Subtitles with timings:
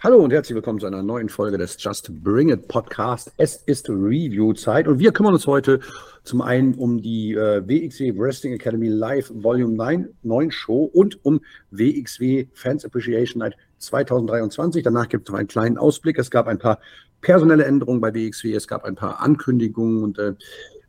[0.00, 3.32] Hallo und herzlich willkommen zu einer neuen Folge des Just Bring It Podcast.
[3.36, 5.80] Es ist Review-Zeit und wir kümmern uns heute
[6.22, 11.40] zum einen um die äh, WXW Wrestling Academy Live Volume 9, 9 Show und um
[11.72, 14.84] WXW Fans Appreciation Night 2023.
[14.84, 16.16] Danach gibt es noch einen kleinen Ausblick.
[16.20, 16.78] Es gab ein paar
[17.20, 20.34] personelle Änderungen bei WXW, es gab ein paar Ankündigungen und äh,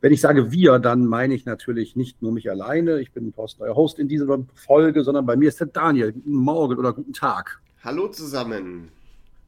[0.02, 3.00] wenn ich sage wir, dann meine ich natürlich nicht nur mich alleine.
[3.00, 6.12] Ich bin Thorsten, euer Host in dieser Folge, sondern bei mir ist der Daniel.
[6.12, 7.60] Guten Morgen oder guten Tag.
[7.82, 8.99] Hallo zusammen.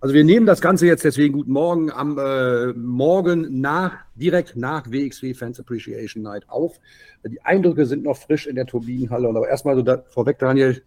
[0.02, 4.90] Also wir nehmen das Ganze jetzt deswegen guten Morgen am äh, Morgen nach, direkt nach
[4.90, 6.80] WXW Fans Appreciation Night auf.
[7.24, 9.28] Die Eindrücke sind noch frisch in der Turbinenhalle.
[9.28, 10.82] Aber erstmal so da, vorweg, Daniel,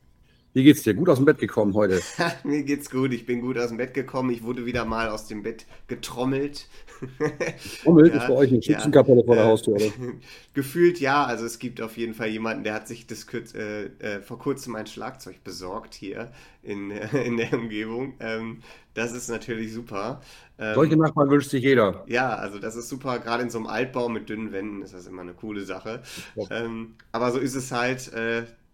[0.56, 0.94] wie geht's dir?
[0.94, 2.02] Gut aus dem Bett gekommen heute?
[2.45, 3.11] Mir geht's gut.
[3.11, 4.30] Ich bin gut aus dem Bett gekommen.
[4.30, 6.70] Ich wurde wieder mal aus dem Bett getrommelt.
[7.84, 9.86] Trommelt ja, ist bei euch eine Schützenkapelle ja, vor der Haustür, oder?
[10.53, 11.26] Gefühlt ja.
[11.26, 14.78] Also es gibt auf jeden Fall jemanden, der hat sich das äh, äh, vor kurzem
[14.78, 16.31] ein Schlagzeug besorgt hier
[16.64, 18.14] in, äh, in der Umgebung.
[18.22, 18.61] Ähm,
[18.94, 20.22] das ist natürlich super.
[20.58, 22.06] Ähm, Solche Nachbarn wünscht sich jeder.
[22.08, 23.20] Ja, also das ist super.
[23.20, 26.02] Gerade in so einem Altbau mit dünnen Wänden ist das immer eine coole Sache.
[26.50, 28.09] Ähm, aber so ist es halt.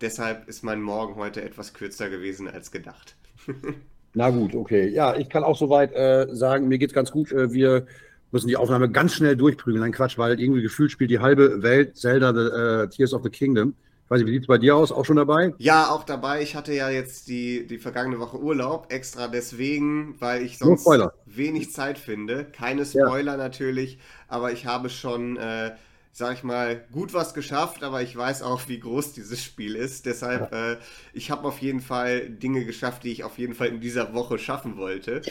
[0.01, 3.15] Äh, deshalb ist mein Morgen heute etwas kürzer gewesen als gedacht.
[4.13, 4.89] Na gut, okay.
[4.89, 7.31] Ja, ich kann auch soweit äh, sagen, mir geht's ganz gut.
[7.31, 7.85] Äh, wir
[8.31, 9.81] müssen die Aufnahme ganz schnell durchprügeln.
[9.81, 13.29] Nein, Quatsch, weil irgendwie gefühlt spielt die halbe Welt Zelda the, uh, Tears of the
[13.29, 13.75] Kingdom.
[14.05, 14.91] Ich weiß nicht, wie sieht es bei dir aus?
[14.91, 15.53] Auch schon dabei?
[15.57, 16.41] Ja, auch dabei.
[16.41, 20.85] Ich hatte ja jetzt die, die vergangene Woche Urlaub, extra deswegen, weil ich sonst
[21.25, 22.45] wenig Zeit finde.
[22.45, 23.37] Keine Spoiler ja.
[23.37, 25.71] natürlich, aber ich habe schon, äh,
[26.11, 30.05] sag ich mal, gut was geschafft, aber ich weiß auch, wie groß dieses Spiel ist.
[30.05, 30.77] Deshalb, äh,
[31.13, 34.37] ich habe auf jeden Fall Dinge geschafft, die ich auf jeden Fall in dieser Woche
[34.37, 35.21] schaffen wollte.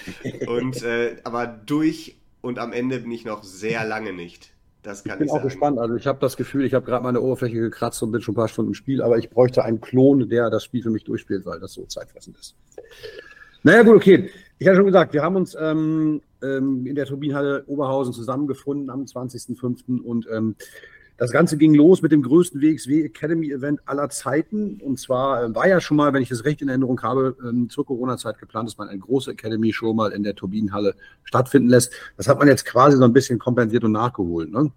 [0.46, 4.52] Und äh, aber durch und am Ende bin ich noch sehr lange nicht.
[4.82, 5.78] Das kann ich bin ich auch gespannt.
[5.78, 8.36] Also ich habe das Gefühl, ich habe gerade meine Oberfläche gekratzt und bin schon ein
[8.36, 11.44] paar Stunden im Spiel, aber ich bräuchte einen Klon, der das Spiel für mich durchspielt,
[11.44, 12.56] weil das so zeitfressend ist.
[13.62, 14.30] Naja, gut, okay.
[14.58, 19.04] Ich hatte schon gesagt, wir haben uns ähm, ähm, in der Turbinenhalle Oberhausen zusammengefunden am
[19.04, 20.00] 20.05.
[20.00, 20.56] und ähm,
[21.20, 24.80] das Ganze ging los mit dem größten WXW Academy Event aller Zeiten.
[24.80, 27.68] Und zwar äh, war ja schon mal, wenn ich das recht in Erinnerung habe, ähm,
[27.68, 31.92] zur Corona-Zeit geplant, dass man eine große Academy-Show mal in der Turbinenhalle stattfinden lässt.
[32.16, 34.72] Das hat man jetzt quasi so ein bisschen kompensiert und nachgeholt, ne?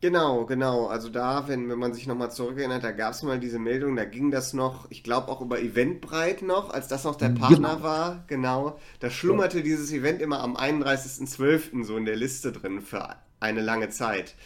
[0.00, 0.86] Genau, genau.
[0.86, 4.04] Also da, wenn, wenn man sich nochmal zurückerinnert, da gab es mal diese Meldung, da
[4.04, 7.82] ging das noch, ich glaube auch über Eventbreit noch, als das noch der Partner genau.
[7.82, 8.78] war, genau.
[9.00, 9.64] Da schlummerte ja.
[9.64, 11.82] dieses Event immer am 31.12.
[11.84, 14.36] so in der Liste drin für eine lange Zeit.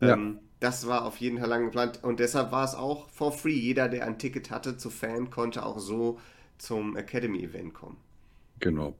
[0.00, 0.12] Ja.
[0.12, 3.52] Ähm, das war auf jeden Fall lang geplant und deshalb war es auch for free.
[3.52, 6.18] Jeder, der ein Ticket hatte zu Fan, konnte auch so
[6.58, 7.96] zum Academy-Event kommen.
[8.60, 8.96] Genau.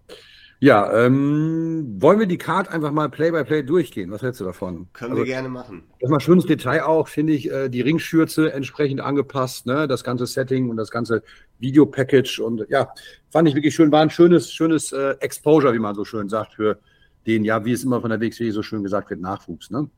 [0.61, 4.11] Ja, ähm, wollen wir die Card einfach mal Play-by-Play -play durchgehen?
[4.11, 4.89] Was hältst du davon?
[4.93, 5.85] Können also, wir gerne machen.
[6.01, 9.87] Das ist mal schönes Detail auch, finde ich, äh, die Ringschürze entsprechend angepasst, ne?
[9.87, 11.23] das ganze Setting und das ganze
[11.61, 12.89] Video-Package und ja,
[13.31, 16.55] fand ich wirklich schön, war ein schönes, schönes äh, Exposure, wie man so schön sagt,
[16.55, 16.81] für
[17.27, 19.71] den, ja, wie es immer von der WXW so schön gesagt wird, Nachwuchs.
[19.71, 19.89] Ne?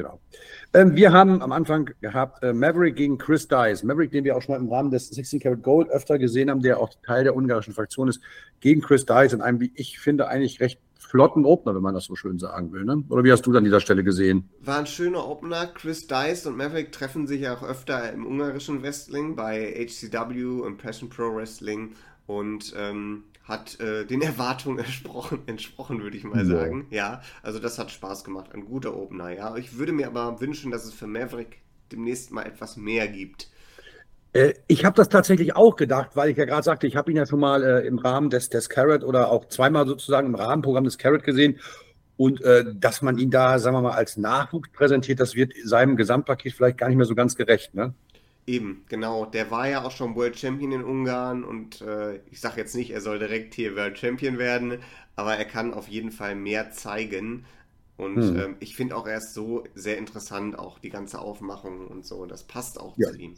[0.00, 0.18] Genau.
[0.72, 3.82] Ähm, wir haben am Anfang gehabt äh, Maverick gegen Chris Dice.
[3.82, 6.78] Maverick, den wir auch schon im Rahmen des 16 Karat Gold öfter gesehen haben, der
[6.78, 8.20] auch Teil der ungarischen Fraktion ist,
[8.60, 12.04] gegen Chris Dice in einem, wie ich finde, eigentlich recht flotten Opener, wenn man das
[12.04, 12.84] so schön sagen will.
[12.84, 13.04] Ne?
[13.10, 14.48] Oder wie hast du an dieser Stelle gesehen?
[14.60, 15.66] War ein schöner Opener.
[15.66, 20.78] Chris Dice und Maverick treffen sich ja auch öfter im ungarischen Wrestling bei HCW und
[20.78, 21.90] Passion Pro Wrestling
[22.26, 26.44] und ähm, hat äh, den Erwartungen entsprochen, entsprochen würde ich mal ja.
[26.44, 26.86] sagen.
[26.90, 28.50] Ja, also das hat Spaß gemacht.
[28.54, 29.56] Ein guter Opener, ja.
[29.56, 31.60] Ich würde mir aber wünschen, dass es für Maverick
[31.92, 33.50] demnächst mal etwas mehr gibt.
[34.32, 37.16] Äh, ich habe das tatsächlich auch gedacht, weil ich ja gerade sagte, ich habe ihn
[37.16, 40.84] ja schon mal äh, im Rahmen des, des Carrot oder auch zweimal sozusagen im Rahmenprogramm
[40.84, 41.58] des Carrot gesehen.
[42.16, 45.96] Und äh, dass man ihn da, sagen wir mal, als Nachwuchs präsentiert, das wird seinem
[45.96, 47.94] Gesamtpaket vielleicht gar nicht mehr so ganz gerecht, ne?
[48.50, 49.26] Eben, genau.
[49.26, 52.90] Der war ja auch schon World Champion in Ungarn und äh, ich sage jetzt nicht,
[52.90, 54.78] er soll direkt hier World Champion werden,
[55.14, 57.44] aber er kann auf jeden Fall mehr zeigen.
[57.96, 58.40] Und hm.
[58.40, 62.26] ähm, ich finde auch, er ist so sehr interessant, auch die ganze Aufmachung und so.
[62.26, 63.12] Das passt auch ja.
[63.12, 63.36] zu ihm.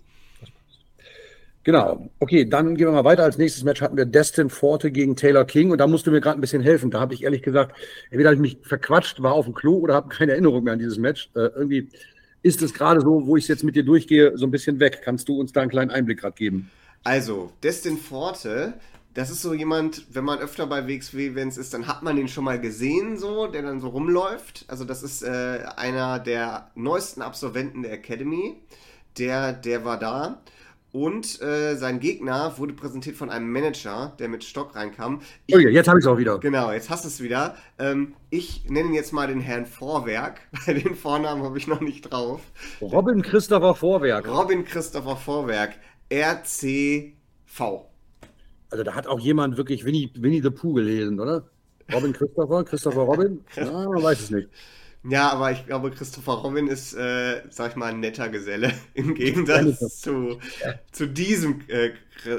[1.65, 2.09] Genau.
[2.19, 3.25] Okay, dann gehen wir mal weiter.
[3.25, 6.23] Als nächstes Match hatten wir Destin Forte gegen Taylor King und da musst du mir
[6.23, 6.91] gerade ein bisschen helfen.
[6.91, 7.77] Da habe ich ehrlich gesagt,
[8.11, 10.79] entweder habe ich mich verquatscht, war auf dem Klo oder habe keine Erinnerung mehr an
[10.79, 11.31] dieses Match.
[11.35, 11.91] Äh, irgendwie
[12.43, 15.01] ist es gerade so, wo ich es jetzt mit dir durchgehe, so ein bisschen weg.
[15.05, 16.71] Kannst du uns da einen kleinen Einblick gerade geben?
[17.05, 18.75] Also, Destin Forte,
[19.15, 22.45] das ist so jemand, wenn man öfter bei WXW-Events ist, dann hat man den schon
[22.45, 24.65] mal gesehen, so, der dann so rumläuft.
[24.69, 28.57] Also, das ist äh, einer der neuesten Absolventen der Academy.
[29.19, 30.43] Der, der war da.
[30.93, 35.23] Und äh, sein Gegner wurde präsentiert von einem Manager, der mit Stock reinkam.
[35.47, 36.39] Ich, oh ja, jetzt habe ich es auch wieder.
[36.39, 37.57] Genau, jetzt hast du es wieder.
[37.79, 40.41] Ähm, ich nenne ihn jetzt mal den Herrn Vorwerk.
[40.67, 42.43] Den Vornamen habe ich noch nicht drauf.
[42.83, 44.29] Robin Christopher Vorwerk.
[44.29, 45.77] Robin Christopher Vorwerk.
[46.11, 47.15] RCV.
[48.69, 51.45] Also da hat auch jemand wirklich Winnie, Winnie the Pooh gelesen, oder?
[51.91, 52.65] Robin Christopher?
[52.65, 53.43] Christopher Robin?
[53.57, 54.49] Ja, man weiß es nicht.
[55.05, 59.15] Ja, aber ich glaube, Christopher Robin ist, äh, sag ich mal, ein netter Geselle im
[59.15, 60.75] Gegensatz zu, ja.
[60.93, 61.93] zu diesem äh,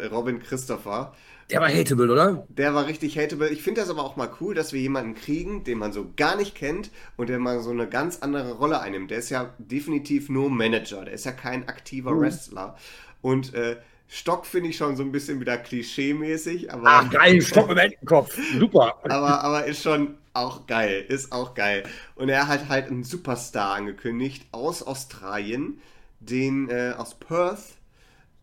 [0.07, 1.13] Robin Christopher.
[1.49, 2.47] Der war hateable, oder?
[2.47, 3.49] Der war richtig hateable.
[3.49, 6.37] Ich finde das aber auch mal cool, dass wir jemanden kriegen, den man so gar
[6.37, 9.11] nicht kennt und der mal so eine ganz andere Rolle einnimmt.
[9.11, 12.21] Der ist ja definitiv nur Manager, der ist ja kein aktiver mhm.
[12.21, 12.77] Wrestler.
[13.21, 13.75] Und äh,
[14.07, 16.71] Stock finde ich schon so ein bisschen wieder klischee-mäßig.
[16.71, 18.37] Aber, ah, geil, Stock im Entenkopf.
[18.57, 18.95] Super.
[19.03, 21.05] aber, aber ist schon auch geil.
[21.07, 21.83] Ist auch geil.
[22.15, 25.79] Und er hat halt einen Superstar angekündigt aus Australien,
[26.19, 27.77] den äh, aus Perth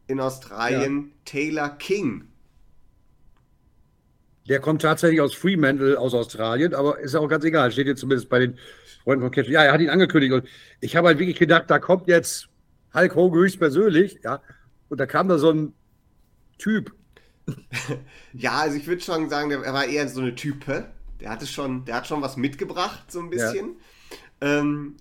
[0.07, 1.15] in Australien, ja.
[1.25, 2.25] Taylor King.
[4.49, 7.71] Der kommt tatsächlich aus Fremantle aus Australien, aber ist auch ganz egal.
[7.71, 8.59] Steht jetzt zumindest bei den
[9.05, 9.49] Freunden von Cash.
[9.49, 10.45] Ja, er hat ihn angekündigt und
[10.81, 12.49] ich habe halt wirklich gedacht, da kommt jetzt
[12.93, 14.43] Hulk Hogan höchstpersönlich, ja,
[14.89, 15.73] und da kam da so ein
[16.59, 16.93] Typ.
[18.33, 20.87] ja, also ich würde schon sagen, er war eher so eine Type.
[21.21, 23.77] Der hatte schon, der hat schon was mitgebracht, so ein bisschen.
[24.43, 24.61] Ja.
[24.61, 24.97] Ähm,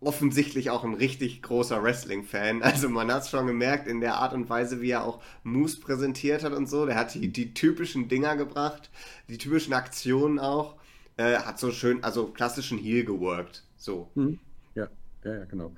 [0.00, 2.62] offensichtlich auch ein richtig großer Wrestling-Fan.
[2.68, 5.80] Also man hat es schon gemerkt in der Art und Weise, wie er auch Moose
[5.80, 6.86] präsentiert hat und so.
[6.86, 8.90] Der hat die, die typischen Dinger gebracht,
[9.28, 10.76] die typischen Aktionen auch.
[11.16, 13.64] Äh, hat so schön, also klassischen Heal geworkt.
[13.76, 14.08] So.
[14.14, 14.38] Mhm.
[14.76, 14.88] Ja,
[15.24, 15.72] ja, ja, genau.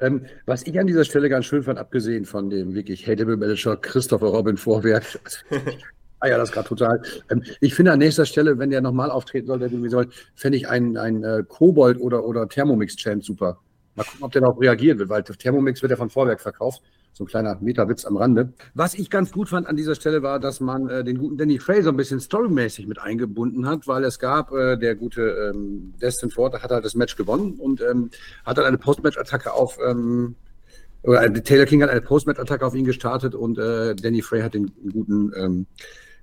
[0.00, 3.76] Ähm, was ich an dieser Stelle ganz schön fand, abgesehen von dem wirklich hateable Manager
[3.76, 5.04] Christopher Robin Vorwerk,
[6.20, 7.02] Ah ja, das gerade total.
[7.30, 10.58] Ähm, ich finde an nächster Stelle, wenn der nochmal auftreten soll, der irgendwie soll, fände
[10.58, 13.58] ich einen, einen äh, Kobold oder, oder Thermomix-Chant super.
[13.96, 16.82] Mal gucken, ob der darauf reagieren wird, weil Thermomix wird ja von Vorwerk verkauft.
[17.12, 18.52] So ein kleiner Meta-Witz am Rande.
[18.74, 21.58] Was ich ganz gut fand an dieser Stelle war, dass man äh, den guten Danny
[21.58, 26.30] Fraser ein bisschen storymäßig mit eingebunden hat, weil es gab, äh, der gute ähm, Destin
[26.30, 28.10] Ford hat halt das Match gewonnen und ähm,
[28.44, 30.36] hat dann eine Post-Match-Attacke auf, ähm,
[31.02, 34.54] oder äh, Taylor King hat eine Post-Match-Attacke auf ihn gestartet und äh, Danny Frey hat
[34.54, 35.32] den guten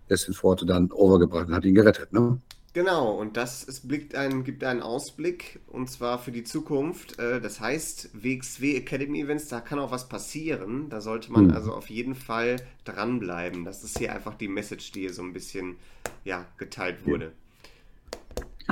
[0.10, 2.14] Destin Ford dann overgebracht und hat ihn gerettet.
[2.14, 2.40] Ne?
[2.78, 7.18] Genau, und das ist, blickt ein, gibt einen Ausblick und zwar für die Zukunft.
[7.18, 10.88] Äh, das heißt, WXW Academy Events, da kann auch was passieren.
[10.90, 11.54] Da sollte man mhm.
[11.54, 13.66] also auf jeden Fall dranbleiben.
[13.66, 15.78] Das ist hier einfach die Message, die hier so ein bisschen
[16.24, 17.32] ja, geteilt wurde.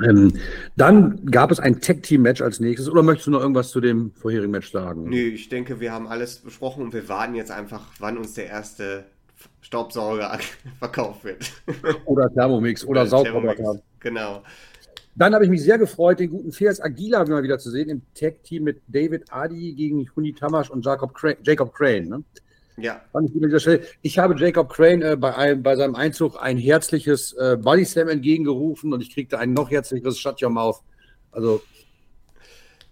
[0.04, 0.34] Ähm,
[0.76, 2.90] dann gab es ein Tag-Team-Match als nächstes.
[2.90, 5.10] Oder möchtest du noch irgendwas zu dem vorherigen Match sagen?
[5.10, 8.48] Nö, ich denke, wir haben alles besprochen und wir warten jetzt einfach, wann uns der
[8.48, 9.06] erste
[9.62, 10.38] Staubsauger
[10.80, 11.52] verkauft wird.
[12.06, 13.82] Oder Thermomix oder, oder Saugroboter.
[14.00, 14.44] Genau.
[15.16, 18.02] Dann habe ich mich sehr gefreut, den guten Fias Aguila mal wieder zu sehen im
[18.14, 21.38] Tag-Team mit David Adi gegen Huni Tamasch und Jacob Crane.
[21.42, 22.24] Jacob Crane ne?
[22.78, 23.02] Ja.
[23.24, 27.86] Ich, ich habe Jacob Crane äh, bei, einem, bei seinem Einzug ein herzliches äh, Body
[27.86, 30.82] Slam entgegengerufen und ich kriegte ein noch herzlicheres Shut Your Mouth.
[31.32, 31.62] Also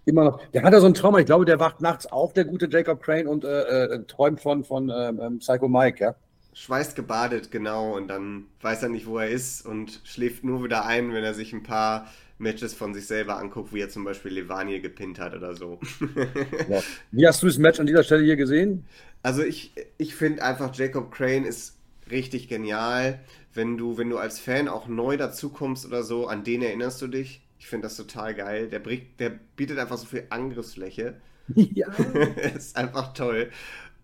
[0.06, 0.40] immer noch.
[0.52, 1.18] Der hat ja so einen Trauma.
[1.18, 4.64] Ich glaube, der wacht nachts auf, der gute Jacob Crane, und äh, äh träumt von,
[4.64, 6.16] von ähm, ähm, Psycho Mike, ja
[6.54, 10.86] schweißt gebadet, genau, und dann weiß er nicht, wo er ist und schläft nur wieder
[10.86, 12.08] ein, wenn er sich ein paar
[12.38, 15.80] Matches von sich selber anguckt, wie er zum Beispiel Levanier gepinnt hat oder so.
[16.68, 16.82] ja.
[17.10, 18.86] Wie hast du das Match an dieser Stelle hier gesehen?
[19.22, 21.76] Also ich, ich finde einfach, Jacob Crane ist
[22.10, 23.20] richtig genial.
[23.52, 27.06] Wenn du, wenn du als Fan auch neu dazukommst oder so, an den erinnerst du
[27.06, 27.40] dich.
[27.58, 28.68] Ich finde das total geil.
[28.68, 31.16] Der, der bietet einfach so viel Angriffsfläche.
[31.54, 31.88] Ja.
[32.56, 33.50] ist einfach toll.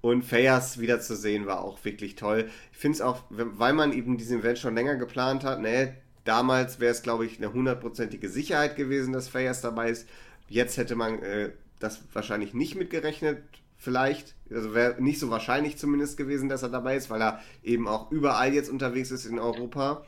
[0.01, 2.49] Und Fayas wiederzusehen war auch wirklich toll.
[2.73, 6.81] Ich finde es auch, weil man eben diesen Event schon länger geplant hat, ne, damals
[6.81, 10.09] wäre es, glaube ich, eine hundertprozentige Sicherheit gewesen, dass Fayas dabei ist.
[10.49, 13.43] Jetzt hätte man äh, das wahrscheinlich nicht mitgerechnet,
[13.77, 14.35] vielleicht.
[14.51, 18.11] Also wäre nicht so wahrscheinlich zumindest gewesen, dass er dabei ist, weil er eben auch
[18.11, 20.05] überall jetzt unterwegs ist in Europa.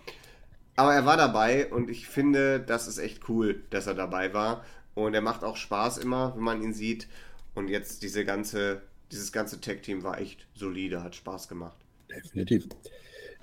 [0.77, 4.65] Aber er war dabei und ich finde, das ist echt cool, dass er dabei war.
[4.95, 7.09] Und er macht auch Spaß immer, wenn man ihn sieht.
[7.55, 11.77] Und jetzt diese ganze dieses ganze Tech-Team war echt solide, hat Spaß gemacht.
[12.11, 12.67] Definitiv.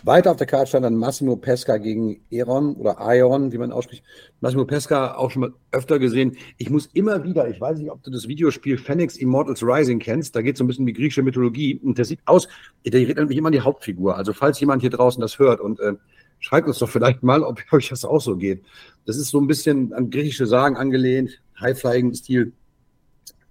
[0.04, 4.04] Weiter auf der Karte stand dann Massimo Pesca gegen Eron oder Aeon, wie man ausspricht.
[4.40, 6.38] Massimo Pesca auch schon mal öfter gesehen.
[6.58, 10.36] Ich muss immer wieder, ich weiß nicht, ob du das Videospiel Phoenix Immortals Rising kennst,
[10.36, 12.48] da geht es so ein bisschen wie griechische Mythologie und der sieht aus,
[12.86, 14.16] der erinnert mich immer an die Hauptfigur.
[14.16, 15.96] Also falls jemand hier draußen das hört und äh,
[16.40, 18.64] schreibt uns doch vielleicht mal, ob euch das auch so geht.
[19.06, 22.54] Das ist so ein bisschen an griechische Sagen angelehnt, High-Flying-Stil.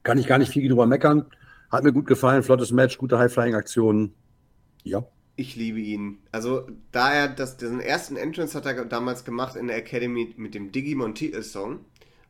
[0.02, 1.26] Kann ich gar nicht viel drüber meckern.
[1.70, 4.14] Hat mir gut gefallen, flottes Match, gute High-Flying-Aktionen.
[4.84, 5.04] Ja.
[5.36, 6.18] Ich liebe ihn.
[6.32, 10.54] Also, da er das, den ersten Entrance hat er damals gemacht in der Academy mit
[10.54, 11.80] dem Digimon Titelsong.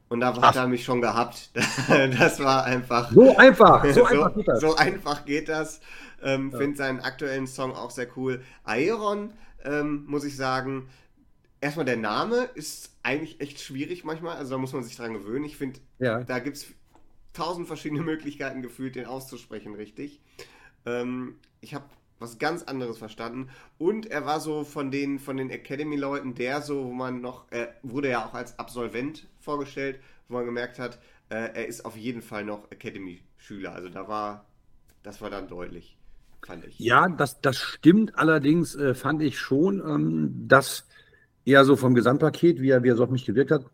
[0.08, 1.50] Und da hat er mich schon gehabt.
[1.88, 3.12] das war einfach.
[3.12, 4.60] So einfach, so einfach geht das.
[4.60, 5.80] So einfach geht das.
[6.22, 6.58] Ähm, ja.
[6.58, 8.42] Finde seinen aktuellen Song auch sehr cool.
[8.64, 9.30] Aeron,
[9.64, 10.88] ähm, muss ich sagen,
[11.60, 14.36] erstmal der Name ist eigentlich echt schwierig manchmal.
[14.36, 15.44] Also da muss man sich dran gewöhnen.
[15.44, 16.24] Ich finde, ja.
[16.24, 16.66] da gibt es
[17.38, 20.20] tausend verschiedene Möglichkeiten gefühlt, den auszusprechen, richtig.
[20.84, 21.84] Ähm, ich habe
[22.20, 23.48] was ganz anderes verstanden.
[23.78, 27.74] Und er war so von den, von den Academy-Leuten der so, wo man noch, er
[27.82, 32.22] wurde ja auch als Absolvent vorgestellt, wo man gemerkt hat, äh, er ist auf jeden
[32.22, 33.72] Fall noch Academy-Schüler.
[33.72, 34.46] Also da war,
[35.02, 35.96] das war dann deutlich,
[36.44, 36.78] fand ich.
[36.78, 38.18] Ja, das, das stimmt.
[38.18, 40.88] Allerdings äh, fand ich schon, ähm, dass
[41.44, 43.64] er so vom Gesamtpaket, wie er, wie er so auf mich gewirkt hat,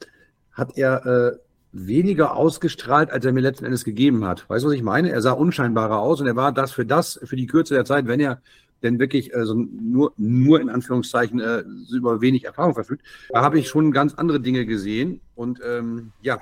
[0.52, 1.38] hat er äh,
[1.74, 4.48] weniger ausgestrahlt, als er mir letzten Endes gegeben hat.
[4.48, 5.10] Weißt du, was ich meine?
[5.10, 8.06] Er sah unscheinbarer aus und er war das für das, für die Kürze der Zeit,
[8.06, 8.40] wenn er
[8.82, 13.04] denn wirklich also nur, nur in Anführungszeichen äh, über wenig Erfahrung verfügt.
[13.30, 16.38] Da habe ich schon ganz andere Dinge gesehen und ähm, ja,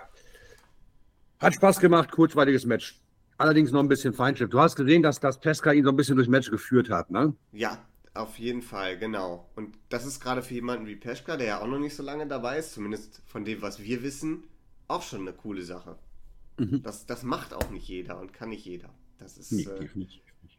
[1.41, 3.01] hat Spaß gemacht, kurzweiliges Match.
[3.39, 4.51] Allerdings noch ein bisschen Feindschiff.
[4.51, 7.33] Du hast gesehen, dass das Pesca ihn so ein bisschen durchs Match geführt hat, ne?
[7.53, 7.79] Ja,
[8.15, 9.49] auf jeden Fall, genau.
[9.57, 12.27] Und das ist gerade für jemanden wie Peschka, der ja auch noch nicht so lange
[12.27, 14.45] dabei ist, zumindest von dem, was wir wissen,
[14.93, 15.97] auch schon eine coole Sache.
[16.59, 16.83] Mhm.
[16.83, 18.91] Das, das macht auch nicht jeder und kann nicht jeder.
[19.19, 19.53] Das ist.
[19.53, 20.59] Nee, äh, definitiv nicht.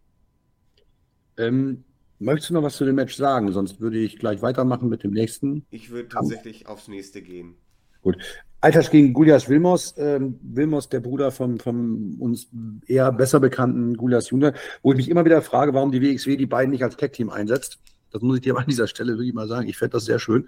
[1.37, 1.83] Ähm,
[2.19, 3.51] möchtest du noch was zu dem Match sagen?
[3.51, 5.65] Sonst würde ich gleich weitermachen mit dem nächsten.
[5.69, 7.55] Ich würde tatsächlich aufs nächste gehen.
[8.01, 8.17] Gut.
[8.61, 9.95] Alters gegen Gulias Wilmos.
[9.97, 12.47] Ähm, Wilmos, der Bruder von, von uns
[12.87, 16.45] eher besser bekannten Gulias Junior, wo ich mich immer wieder frage, warum die WXW die
[16.45, 17.79] beiden nicht als Tag-Team einsetzt.
[18.11, 19.67] Das muss ich dir an dieser Stelle wirklich mal sagen.
[19.67, 20.47] Ich fände das sehr schön.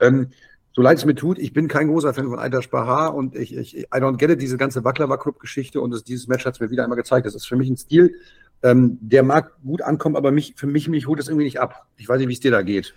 [0.00, 0.30] Ähm,
[0.74, 3.54] so leid es mir tut, ich bin kein großer Fan von Aidash Bahar und ich,
[3.54, 6.70] ich, I don't get it, diese ganze Baklava-Club-Geschichte und das, dieses Match hat es mir
[6.70, 7.26] wieder einmal gezeigt.
[7.26, 8.14] Das ist für mich ein Stil,
[8.62, 11.86] ähm, der mag gut ankommen, aber mich, für mich, mich holt das irgendwie nicht ab.
[11.96, 12.94] Ich weiß nicht, wie es dir da geht.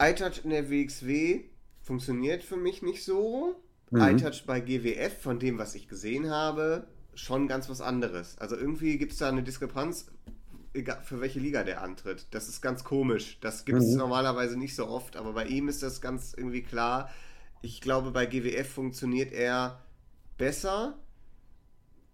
[0.00, 1.40] iTouch in der WXW
[1.82, 3.56] funktioniert für mich nicht so.
[3.90, 4.00] Mhm.
[4.00, 8.38] iTouch bei GWF, von dem, was ich gesehen habe, schon ganz was anderes.
[8.38, 10.06] Also irgendwie gibt es da eine Diskrepanz
[10.74, 12.26] egal für welche Liga der antritt.
[12.30, 13.38] Das ist ganz komisch.
[13.40, 13.98] Das gibt es mhm.
[13.98, 17.10] normalerweise nicht so oft, aber bei ihm ist das ganz irgendwie klar.
[17.60, 19.80] Ich glaube, bei GWF funktioniert er
[20.36, 20.98] besser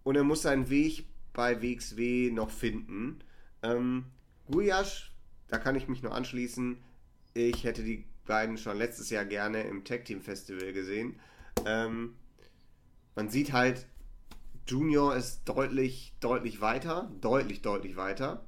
[0.03, 3.19] und er muss seinen Weg bei WXW noch finden.
[3.63, 4.05] Ähm,
[4.51, 5.11] Guyash,
[5.47, 6.77] da kann ich mich nur anschließen.
[7.33, 11.19] Ich hätte die beiden schon letztes Jahr gerne im Tag Team Festival gesehen.
[11.65, 12.15] Ähm,
[13.15, 13.87] man sieht halt,
[14.67, 18.45] Junior ist deutlich, deutlich weiter, deutlich, deutlich weiter.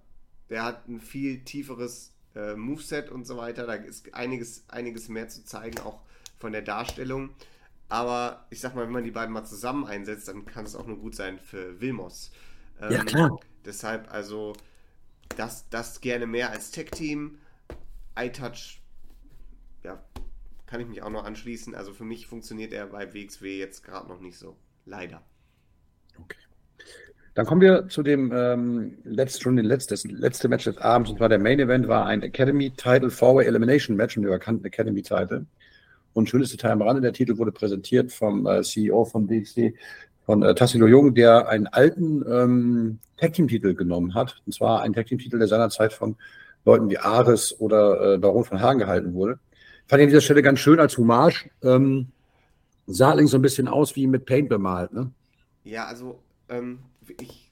[0.51, 3.65] Der hat ein viel tieferes äh, Moveset und so weiter.
[3.65, 6.01] Da ist einiges, einiges mehr zu zeigen, auch
[6.37, 7.29] von der Darstellung.
[7.89, 10.85] Aber ich sag mal, wenn man die beiden mal zusammen einsetzt, dann kann es auch
[10.85, 12.31] nur gut sein für Wilmos.
[12.79, 13.39] Ähm, ja, klar.
[13.65, 14.53] Deshalb also
[15.35, 17.39] das, das gerne mehr als Tech-Team.
[18.17, 18.81] iTouch,
[19.83, 20.03] ja,
[20.65, 21.75] kann ich mich auch noch anschließen.
[21.75, 24.57] Also für mich funktioniert er bei WXW jetzt gerade noch nicht so.
[24.85, 25.21] Leider.
[26.17, 26.37] Okay.
[27.33, 31.11] Dann kommen wir zu dem ähm, letzt, schon den letzten, das letzte Match des Abends,
[31.11, 34.65] und zwar der Main Event war ein Academy Title Four-Way Elimination Match und wir erkannten
[34.65, 35.45] Academy Title.
[36.13, 39.73] Und schönes Detail am Rande, der Titel wurde präsentiert vom äh, CEO von DXD,
[40.25, 44.41] von äh, Tassilo Jung, der einen alten ähm, Tag Team Titel genommen hat.
[44.45, 46.17] Und zwar einen Tag Team Titel, der seinerzeit von
[46.65, 49.39] Leuten wie Ares oder äh, Baron von Hagen gehalten wurde.
[49.87, 51.49] Fand ich an dieser Stelle ganz schön als Hommage.
[51.63, 52.07] Ähm,
[52.87, 55.11] sah allerdings so ein bisschen aus wie mit Paint bemalt, ne?
[55.63, 56.19] Ja, also
[56.49, 56.79] ähm,
[57.19, 57.51] ich,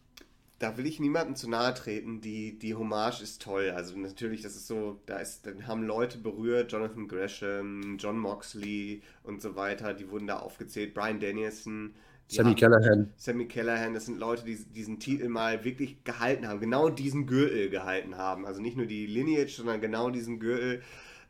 [0.60, 2.22] da will ich niemandem zu nahe treten.
[2.22, 3.72] Die, die Hommage ist toll.
[3.76, 9.02] Also natürlich, das ist so, da ist, dann haben Leute berührt, Jonathan Gresham, John Moxley
[9.24, 11.94] und so weiter, die wurden da aufgezählt, Brian Danielson.
[12.28, 13.12] Sammy Callahan.
[13.18, 17.70] Sammy Callahan, das sind Leute, die diesen Titel mal wirklich gehalten haben, genau diesen Gürtel
[17.72, 18.46] gehalten haben.
[18.46, 20.84] Also nicht nur die Lineage, sondern genau diesen Gürtel.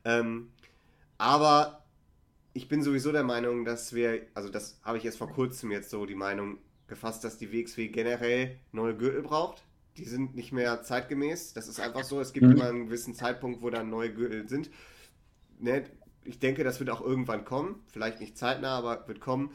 [0.03, 0.49] Ähm,
[1.17, 1.85] aber
[2.53, 5.89] ich bin sowieso der Meinung, dass wir, also das habe ich jetzt vor kurzem jetzt
[5.89, 6.57] so die Meinung,
[6.89, 9.63] gefasst, dass die WXW generell neue Gürtel braucht.
[9.97, 11.53] Die sind nicht mehr zeitgemäß.
[11.53, 12.19] Das ist einfach so.
[12.19, 12.53] Es gibt mhm.
[12.53, 14.69] immer einen gewissen Zeitpunkt, wo dann neue Gürtel sind.
[15.59, 15.83] Ne?
[16.23, 17.83] Ich denke, das wird auch irgendwann kommen.
[17.87, 19.51] Vielleicht nicht zeitnah, aber wird kommen.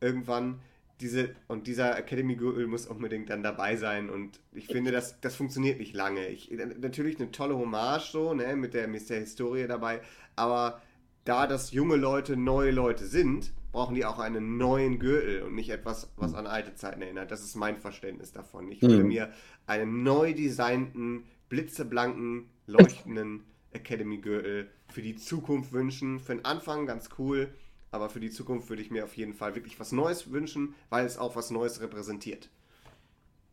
[0.00, 0.60] Irgendwann.
[1.00, 4.08] Diese, und dieser Academy-Gürtel muss unbedingt dann dabei sein.
[4.08, 6.26] Und ich finde, das, das funktioniert nicht lange.
[6.28, 10.00] Ich, natürlich eine tolle Hommage so, ne, mit der, mit der Historie dabei.
[10.36, 10.80] Aber
[11.26, 15.68] da das junge Leute neue Leute sind, brauchen die auch einen neuen Gürtel und nicht
[15.68, 17.30] etwas, was an alte Zeiten erinnert.
[17.30, 18.72] Das ist mein Verständnis davon.
[18.72, 19.08] Ich würde mhm.
[19.08, 19.28] mir
[19.66, 26.20] einen neu designten, blitzeblanken, leuchtenden Academy-Gürtel für die Zukunft wünschen.
[26.20, 27.48] Für den Anfang ganz cool,
[27.90, 31.04] aber für die Zukunft würde ich mir auf jeden Fall wirklich was Neues wünschen, weil
[31.04, 32.48] es auch was Neues repräsentiert.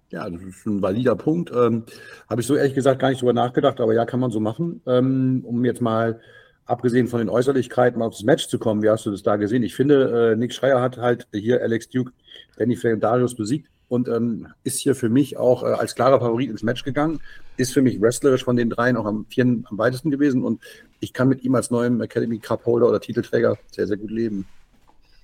[0.09, 1.51] Ja, das ist ein valider Punkt.
[1.53, 1.83] Ähm,
[2.29, 4.81] Habe ich so ehrlich gesagt gar nicht drüber nachgedacht, aber ja, kann man so machen.
[4.85, 6.21] Ähm, um jetzt mal
[6.65, 9.63] abgesehen von den Äußerlichkeiten mal aufs Match zu kommen, wie hast du das da gesehen?
[9.63, 12.11] Ich finde, äh, Nick Schreier hat halt hier Alex Duke,
[12.57, 16.19] Danny Flay und Darius besiegt und ähm, ist hier für mich auch äh, als klarer
[16.19, 17.19] Favorit ins Match gegangen.
[17.57, 20.61] Ist für mich wrestlerisch von den dreien auch am vierten am weitesten gewesen und
[20.99, 24.45] ich kann mit ihm als neuem Academy Cup Holder oder Titelträger sehr, sehr gut leben.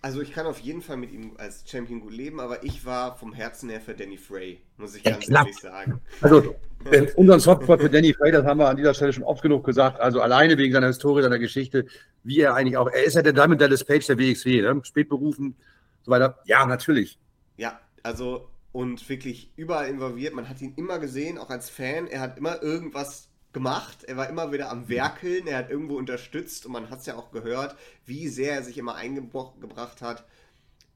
[0.02, 3.18] Also ich kann auf jeden Fall mit ihm als Champion gut leben, aber ich war
[3.18, 5.46] vom Herzen her für Danny Frey, muss ich ja, ganz knapp.
[5.46, 6.02] ehrlich sagen.
[6.22, 6.56] Also
[7.18, 10.00] unseren Softspot für Danny Frey, das haben wir an dieser Stelle schon oft genug gesagt.
[10.00, 11.86] Also alleine wegen seiner Historie, seiner Geschichte,
[12.24, 14.80] wie er eigentlich auch, er ist ja der Diamond Dallas Page der WXW, ne?
[14.84, 15.56] spät berufen,
[16.04, 16.40] so weiter.
[16.46, 17.20] Ja, natürlich.
[17.58, 20.34] Ja, also und wirklich überall involviert.
[20.34, 22.08] Man hat ihn immer gesehen, auch als Fan.
[22.08, 24.04] Er hat immer irgendwas gemacht.
[24.04, 27.16] Er war immer wieder am Werkeln, er hat irgendwo unterstützt und man hat es ja
[27.16, 27.76] auch gehört,
[28.06, 30.26] wie sehr er sich immer eingebracht hat.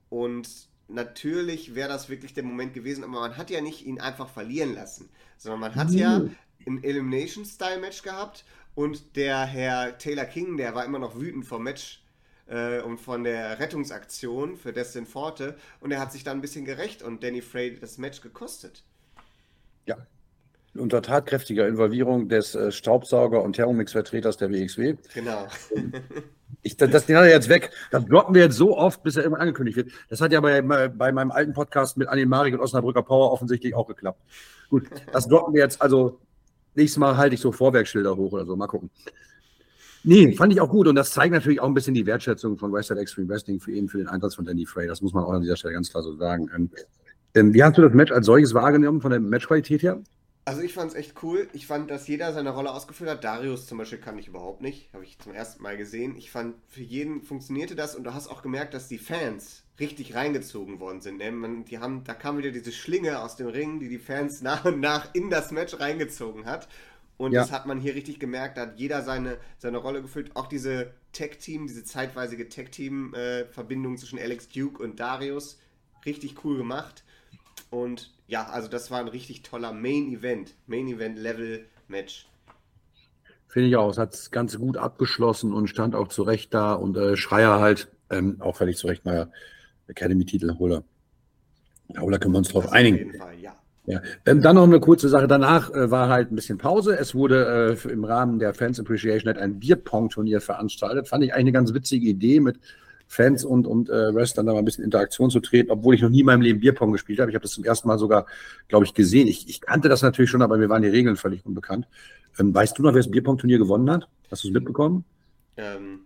[0.09, 4.29] Und natürlich wäre das wirklich der Moment gewesen, aber man hat ja nicht ihn einfach
[4.29, 5.97] verlieren lassen, sondern man hat mhm.
[5.97, 6.21] ja
[6.65, 8.45] im Elimination-Style-Match gehabt
[8.75, 12.03] und der Herr Taylor King, der war immer noch wütend vom Match
[12.47, 16.65] äh, und von der Rettungsaktion für Destin Forte und er hat sich dann ein bisschen
[16.65, 18.83] gerecht und Danny Frey das Match gekostet.
[19.85, 19.97] Ja,
[20.75, 24.95] unter tatkräftiger Involvierung des äh, Staubsauger- und Thermomix-Vertreters der WXW.
[25.13, 25.47] Genau.
[26.65, 27.71] Ich, das, den hat er jetzt weg.
[27.91, 29.91] Das blocken wir jetzt so oft, bis er immer angekündigt wird.
[30.07, 33.75] Das hat ja bei, bei meinem alten Podcast mit Anil Marik und Osnabrücker Power offensichtlich
[33.75, 34.21] auch geklappt.
[34.69, 35.81] Gut, das blocken wir jetzt.
[35.81, 36.21] Also,
[36.73, 38.55] nächstes Mal halte ich so Vorwerkschilder hoch oder so.
[38.55, 38.89] Mal gucken.
[40.05, 40.87] Nee, fand ich auch gut.
[40.87, 43.89] Und das zeigt natürlich auch ein bisschen die Wertschätzung von Western Extreme Wrestling für eben
[43.89, 44.87] für den Einsatz von Danny Frey.
[44.87, 46.49] Das muss man auch an dieser Stelle ganz klar so sagen.
[46.55, 46.69] Ähm,
[47.35, 50.01] ähm wie hast du das Match als solches wahrgenommen von der Matchqualität her?
[50.45, 51.47] Also ich fand es echt cool.
[51.53, 53.23] Ich fand, dass jeder seine Rolle ausgeführt hat.
[53.23, 54.91] Darius zum Beispiel kann ich überhaupt nicht.
[54.93, 56.17] Habe ich zum ersten Mal gesehen.
[56.17, 60.15] Ich fand, für jeden funktionierte das und du hast auch gemerkt, dass die Fans richtig
[60.15, 61.17] reingezogen worden sind.
[61.17, 61.63] Ne?
[61.67, 64.81] die haben, da kam wieder diese Schlinge aus dem Ring, die die Fans nach und
[64.81, 66.67] nach in das Match reingezogen hat.
[67.15, 67.41] Und ja.
[67.41, 68.57] das hat man hier richtig gemerkt.
[68.57, 70.35] Da hat jeder seine, seine Rolle gefüllt.
[70.35, 75.57] Auch diese Tag-Team, diese zeitweisige Tag-Team-Verbindung äh, zwischen Alex Duke und Darius.
[76.05, 77.03] Richtig cool gemacht.
[77.69, 82.27] Und ja, also das war ein richtig toller Main Event, Main Event Level Match.
[83.47, 83.91] Finde ich auch.
[83.91, 86.73] Es hat das Ganze gut abgeschlossen und stand auch zurecht da.
[86.73, 89.31] Und äh, Schreier halt ähm, auch völlig zurecht mal
[89.85, 90.83] Academy-Titelholer.
[91.89, 92.95] Da können wir uns drauf einigen.
[92.95, 93.55] Auf jeden Fall, ja.
[93.85, 94.01] Ja.
[94.25, 95.27] Ähm, dann noch eine kurze Sache.
[95.27, 96.97] Danach äh, war halt ein bisschen Pause.
[96.97, 101.07] Es wurde äh, im Rahmen der Fans Appreciation Night ein Bierpong-Turnier veranstaltet.
[101.07, 102.59] Fand ich eigentlich eine ganz witzige Idee mit
[103.13, 106.09] Fans und, und äh, Wrestlern da mal ein bisschen Interaktion zu treten, obwohl ich noch
[106.09, 107.31] nie in meinem Leben Bierpong gespielt habe.
[107.31, 108.25] Ich habe das zum ersten Mal sogar,
[108.67, 109.27] glaube ich, gesehen.
[109.27, 111.87] Ich, ich kannte das natürlich schon, aber mir waren die Regeln völlig unbekannt.
[112.39, 114.07] Ähm, weißt du noch, wer das Bierpong-Turnier gewonnen hat?
[114.31, 115.05] Hast du es mitbekommen?
[115.57, 116.01] Ähm,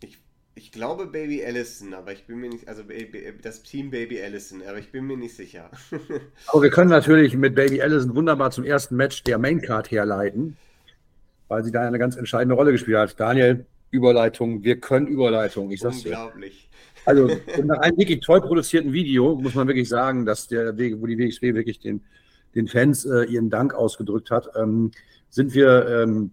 [0.00, 0.18] ich,
[0.54, 2.82] ich glaube Baby Allison, aber ich bin mir nicht, also
[3.42, 5.70] das Team Baby Allison, aber ich bin mir nicht sicher.
[6.46, 10.56] aber wir können natürlich mit Baby Allison wunderbar zum ersten Match der Maincard herleiten,
[11.48, 13.18] weil sie da eine ganz entscheidende Rolle gespielt hat.
[13.18, 15.70] Daniel, Überleitung, wir können Überleitung.
[15.70, 16.68] Ich sag's Unglaublich.
[16.68, 17.06] Dir.
[17.06, 17.26] Also
[17.64, 21.18] nach einem wirklich toll produzierten Video muss man wirklich sagen, dass der Weg, wo die
[21.18, 22.02] WXW wirklich den,
[22.54, 24.90] den Fans äh, ihren Dank ausgedrückt hat, ähm,
[25.30, 26.32] sind wir ähm,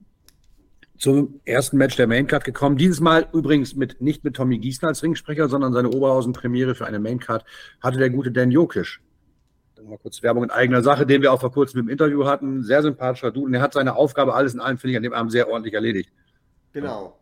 [0.98, 2.78] zum ersten Match der Maincard gekommen.
[2.78, 7.00] Dieses Mal übrigens mit, nicht mit Tommy Gießen als Ringsprecher, sondern seine Oberhausen-Premiere für eine
[7.00, 7.44] Maincard
[7.82, 9.02] hatte der gute Dan Jokisch.
[9.84, 12.62] Mal kurz Werbung in eigener Sache, den wir auch vor kurzem im Interview hatten.
[12.62, 15.14] Sehr sympathischer Dude und er hat seine Aufgabe alles in allem, finde ich, an dem
[15.14, 16.12] Abend sehr ordentlich erledigt.
[16.74, 17.21] Genau.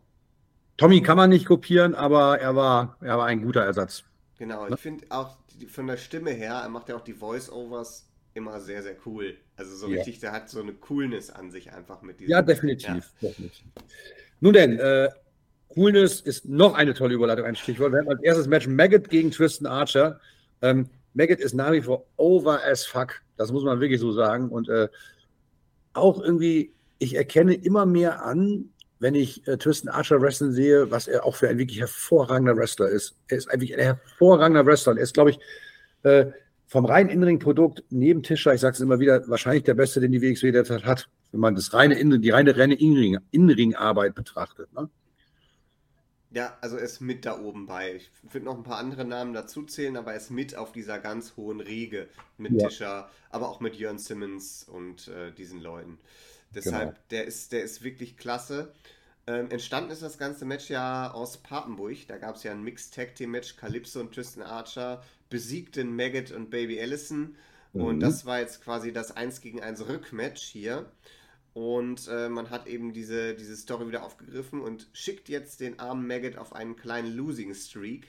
[0.80, 4.02] Tommy kann man nicht kopieren, aber er war, er war ein guter Ersatz.
[4.38, 5.36] Genau, ich finde auch
[5.68, 9.36] von der Stimme her, er macht ja auch die Voice-Overs immer sehr, sehr cool.
[9.56, 9.96] Also so ja.
[9.96, 12.30] richtig, der hat so eine Coolness an sich einfach mit diesem.
[12.30, 13.12] Ja, definitiv.
[13.20, 13.28] Ja.
[13.28, 13.66] definitiv.
[14.40, 15.10] Nun denn, äh,
[15.68, 17.92] Coolness ist noch eine tolle Überleitung, ein Stichwort.
[17.92, 20.18] Wir haben als erstes Match Maggot gegen Tristan Archer.
[20.62, 23.20] Ähm, Maggot ist nach wie vor over as fuck.
[23.36, 24.48] Das muss man wirklich so sagen.
[24.48, 24.88] Und äh,
[25.92, 31.08] auch irgendwie, ich erkenne immer mehr an, wenn ich äh, Tristan Archer wrestlen sehe, was
[31.08, 33.16] er auch für ein wirklich hervorragender Wrestler ist.
[33.28, 34.96] Er ist eigentlich ein hervorragender Wrestler.
[34.96, 35.38] Er ist, glaube ich,
[36.02, 36.26] äh,
[36.66, 40.22] vom reinen Innenring-Produkt neben Tischer, ich sage es immer wieder, wahrscheinlich der beste, den die
[40.22, 44.72] WXW derzeit hat, wenn man das reine Innen, die reine, reine Innenring-Arbeit betrachtet.
[44.72, 44.88] Ne?
[46.30, 47.96] Ja, also er ist mit da oben bei.
[47.96, 51.00] Ich würde noch ein paar andere Namen dazu zählen, aber er ist mit auf dieser
[51.00, 52.08] ganz hohen Riege
[52.38, 52.68] mit ja.
[52.68, 55.98] Tischer, aber auch mit Jörn Simmons und äh, diesen Leuten.
[56.54, 57.00] Deshalb, genau.
[57.10, 58.72] der, ist, der ist wirklich klasse.
[59.26, 62.06] Ähm, entstanden ist das ganze Match ja aus Papenburg.
[62.08, 63.56] Da gab es ja ein Mixed Tag Team Match.
[63.56, 67.36] Calypso und Tristan Archer besiegten Maggot und Baby Allison.
[67.72, 67.80] Mhm.
[67.80, 70.90] Und das war jetzt quasi das 1 gegen 1 Rückmatch hier.
[71.52, 76.06] Und äh, man hat eben diese, diese Story wieder aufgegriffen und schickt jetzt den armen
[76.06, 78.08] Maggot auf einen kleinen Losing Streak.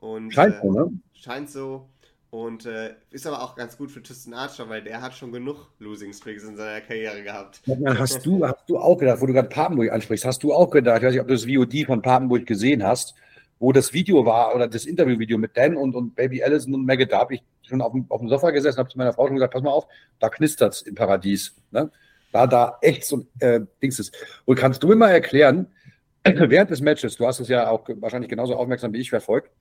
[0.00, 1.00] Und, scheint so, äh, ne?
[1.14, 1.88] Scheint so.
[2.34, 5.68] Und äh, ist aber auch ganz gut für Tristan Archer, weil der hat schon genug
[5.78, 7.62] Losing Streaks in seiner Karriere gehabt.
[7.96, 10.98] Hast du, hast du auch gedacht, wo du gerade Papenburg ansprichst, hast du auch gedacht,
[10.98, 13.14] ich weiß nicht, ob du das VOD von Papenburg gesehen hast,
[13.60, 17.12] wo das Video war oder das Interviewvideo mit Dan und, und Baby Allison und Maggot,
[17.12, 19.36] da habe ich schon auf dem, auf dem Sofa gesessen, habe zu meiner Frau schon
[19.36, 19.86] gesagt, pass mal auf,
[20.18, 21.54] da knistert es im Paradies.
[21.70, 21.88] Ne?
[22.32, 24.12] Da, da echt so äh, Dings ist.
[24.44, 25.68] Und kannst du mir mal erklären,
[26.24, 29.52] während des Matches, du hast es ja auch wahrscheinlich genauso aufmerksam wie ich verfolgt,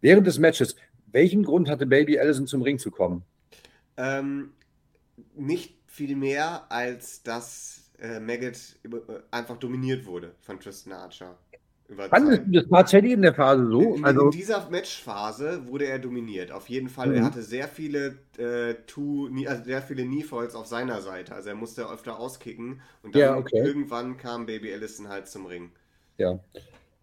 [0.00, 0.76] während des Matches,
[1.12, 3.22] welchen Grund hatte Baby Allison zum Ring zu kommen?
[3.96, 4.52] Ähm,
[5.34, 8.98] nicht viel mehr, als dass äh, Maggot äh,
[9.30, 11.36] einfach dominiert wurde von Tristan Archer.
[11.88, 13.96] Wann, das war Teddy in der Phase so?
[13.96, 16.50] In, also in dieser Matchphase wurde er dominiert.
[16.50, 17.08] Auf jeden Fall.
[17.08, 17.14] Mhm.
[17.16, 21.34] Er hatte sehr viele äh, Two, also sehr viele Kneefalls auf seiner Seite.
[21.34, 22.80] Also er musste öfter auskicken.
[23.02, 23.58] Und dann ja, okay.
[23.58, 25.70] irgendwann kam Baby Allison halt zum Ring.
[26.16, 26.40] Ja.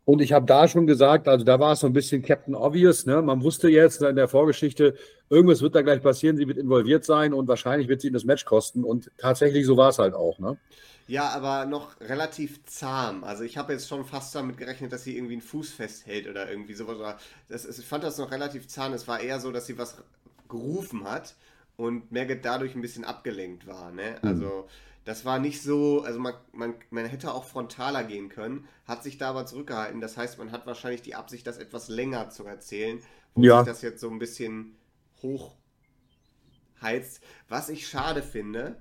[0.10, 3.06] Und ich habe da schon gesagt, also da war es so ein bisschen Captain Obvious.
[3.06, 3.22] Ne?
[3.22, 4.96] Man wusste jetzt in der Vorgeschichte,
[5.30, 8.24] irgendwas wird da gleich passieren, sie wird involviert sein und wahrscheinlich wird sie ihm das
[8.24, 8.84] Match kosten.
[8.84, 10.40] Und tatsächlich so war es halt auch.
[10.40, 10.58] Ne?
[11.06, 13.24] Ja, aber noch relativ zahm.
[13.24, 16.50] Also ich habe jetzt schon fast damit gerechnet, dass sie irgendwie einen Fuß festhält oder
[16.50, 17.18] irgendwie sowas.
[17.48, 18.94] Das, ich fand das noch relativ zahm.
[18.94, 20.02] Es war eher so, dass sie was
[20.50, 21.36] gerufen hat
[21.78, 23.92] und Maggot dadurch ein bisschen abgelenkt war.
[23.92, 24.16] Ne?
[24.24, 24.64] Mhm.
[25.06, 29.18] Das war nicht so, also man, man, man hätte auch frontaler gehen können, hat sich
[29.18, 30.02] da aber zurückgehalten.
[30.02, 33.00] Das heißt, man hat wahrscheinlich die Absicht, das etwas länger zu erzählen,
[33.34, 33.60] wo ja.
[33.60, 34.76] sich das jetzt so ein bisschen
[35.22, 37.24] hochheizt.
[37.48, 38.76] Was ich schade finde,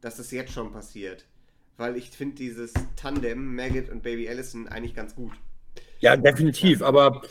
[0.00, 1.26] dass das jetzt schon passiert.
[1.76, 5.32] Weil ich finde dieses Tandem, Maggot und Baby Allison, eigentlich ganz gut.
[6.00, 6.82] Ja, definitiv.
[6.82, 7.22] Aber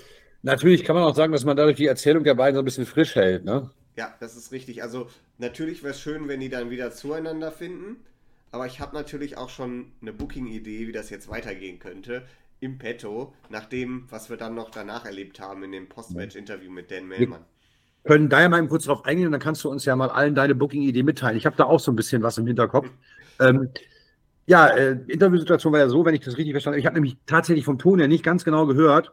[0.43, 2.85] natürlich kann man auch sagen, dass man dadurch die Erzählung der beiden so ein bisschen
[2.85, 3.71] frisch hält, ne?
[3.95, 4.83] Ja, das ist richtig.
[4.83, 7.97] Also natürlich wäre es schön, wenn die dann wieder zueinander finden.
[8.51, 12.23] Aber ich habe natürlich auch schon eine Booking-Idee, wie das jetzt weitergehen könnte.
[12.61, 16.89] Im Petto, nach dem, was wir dann noch danach erlebt haben in dem Post-Match-Interview mit
[16.89, 17.41] Dan Mellmann.
[18.03, 20.09] Wir können da ja mal kurz drauf eingehen und dann kannst du uns ja mal
[20.09, 21.37] allen deine Booking-Idee mitteilen.
[21.37, 22.89] Ich habe da auch so ein bisschen was im Hinterkopf.
[23.41, 23.69] ähm,
[24.45, 26.79] ja, äh, Interviewsituation war ja so, wenn ich das richtig verstanden habe.
[26.79, 29.11] Ich habe nämlich tatsächlich vom Ton her nicht ganz genau gehört,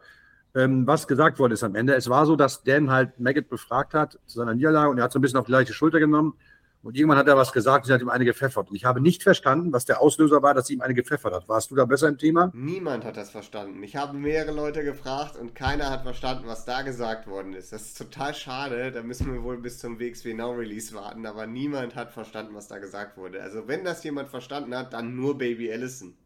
[0.55, 1.95] ähm, was gesagt worden ist am Ende.
[1.95, 5.11] Es war so, dass Dan halt Maggot befragt hat zu seiner Niederlage und er hat
[5.11, 6.35] so ein bisschen auf die leichte Schulter genommen.
[6.83, 8.69] Und irgendwann hat er was gesagt und sie hat ihm eine gepfeffert.
[8.69, 11.47] Und ich habe nicht verstanden, was der Auslöser war, dass sie ihm eine gepfeffert hat.
[11.47, 12.51] Warst du da besser im Thema?
[12.53, 13.81] Niemand hat das verstanden.
[13.83, 17.71] Ich habe mehrere Leute gefragt und keiner hat verstanden, was da gesagt worden ist.
[17.71, 18.91] Das ist total schade.
[18.91, 21.25] Da müssen wir wohl bis zum WXW Now Release warten.
[21.25, 23.41] Aber niemand hat verstanden, was da gesagt wurde.
[23.41, 26.17] Also wenn das jemand verstanden hat, dann nur Baby Allison.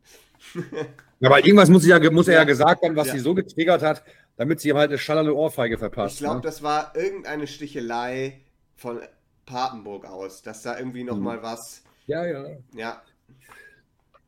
[1.22, 3.14] Aber irgendwas muss, ja, muss er ja gesagt haben, was ja.
[3.14, 4.04] sie so getriggert hat,
[4.36, 6.16] damit sie ihm halt eine schallerne Ohrfeige verpasst.
[6.16, 6.42] Ich glaube, ne?
[6.42, 8.42] das war irgendeine Stichelei
[8.76, 9.00] von
[9.46, 11.44] Papenburg aus, dass da irgendwie nochmal mhm.
[11.44, 11.84] was.
[12.06, 12.46] Ja, ja.
[12.76, 13.02] Ja.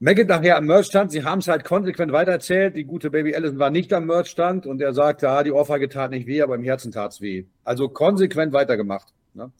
[0.02, 2.76] Maggot nachher am Merchstand, sie haben es halt konsequent weitererzählt.
[2.76, 6.12] Die gute Baby Allison war nicht am Merchstand und er sagte, ja, die Ohrfeige tat
[6.12, 7.46] nicht weh, aber im Herzen tat es weh.
[7.66, 9.14] Also konsequent weitergemacht.
[9.34, 9.52] Ne?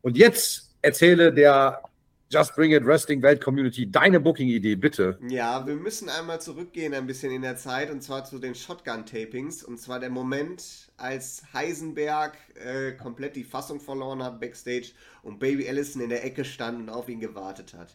[0.00, 1.82] Und jetzt erzähle der
[2.30, 5.18] Just Bring It Wrestling Welt Community, deine Booking-Idee, bitte.
[5.28, 9.62] Ja, wir müssen einmal zurückgehen ein bisschen in der Zeit und zwar zu den Shotgun-Tapings
[9.62, 15.68] und zwar der Moment, als Heisenberg äh, komplett die Fassung verloren hat backstage und Baby
[15.68, 17.94] Allison in der Ecke stand und auf ihn gewartet hat.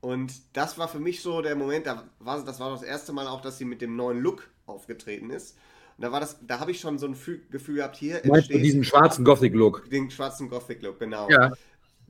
[0.00, 3.26] Und das war für mich so der Moment, da war, das war das erste Mal
[3.26, 5.56] auch, dass sie mit dem neuen Look aufgetreten ist.
[5.96, 7.16] Und da war das, da habe ich schon so ein
[7.50, 8.64] Gefühl gehabt, hier Meinst entsteht.
[8.64, 9.90] diesen schwarzen Gothic-Look.
[9.90, 11.28] Den schwarzen Gothic-Look, genau.
[11.28, 11.52] Ja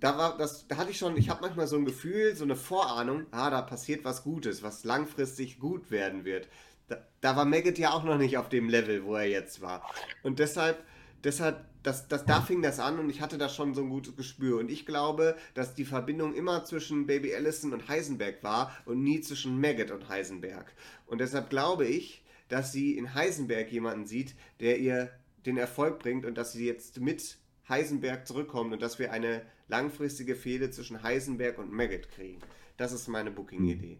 [0.00, 2.56] da war das, da hatte ich schon, ich habe manchmal so ein Gefühl, so eine
[2.56, 6.48] Vorahnung, ah, da passiert was Gutes, was langfristig gut werden wird.
[6.88, 9.82] Da, da war Maggot ja auch noch nicht auf dem Level, wo er jetzt war.
[10.22, 10.84] Und deshalb,
[11.24, 14.16] deshalb, das, das, da fing das an und ich hatte da schon so ein gutes
[14.16, 14.58] Gespür.
[14.58, 19.20] Und ich glaube, dass die Verbindung immer zwischen Baby Allison und Heisenberg war und nie
[19.20, 20.72] zwischen Maggot und Heisenberg.
[21.06, 25.10] Und deshalb glaube ich, dass sie in Heisenberg jemanden sieht, der ihr
[25.44, 30.34] den Erfolg bringt und dass sie jetzt mit Heisenberg zurückkommt und dass wir eine langfristige
[30.34, 32.40] Fehde zwischen Heisenberg und Maggot kriegen.
[32.76, 33.98] Das ist meine Booking-Idee.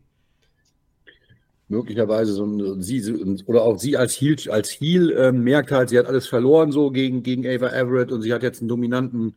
[1.68, 5.98] Möglicherweise so ein, sie oder auch sie als Heel, als Heel äh, merkt halt, sie
[5.98, 9.37] hat alles verloren so gegen, gegen Ava Everett und sie hat jetzt einen dominanten,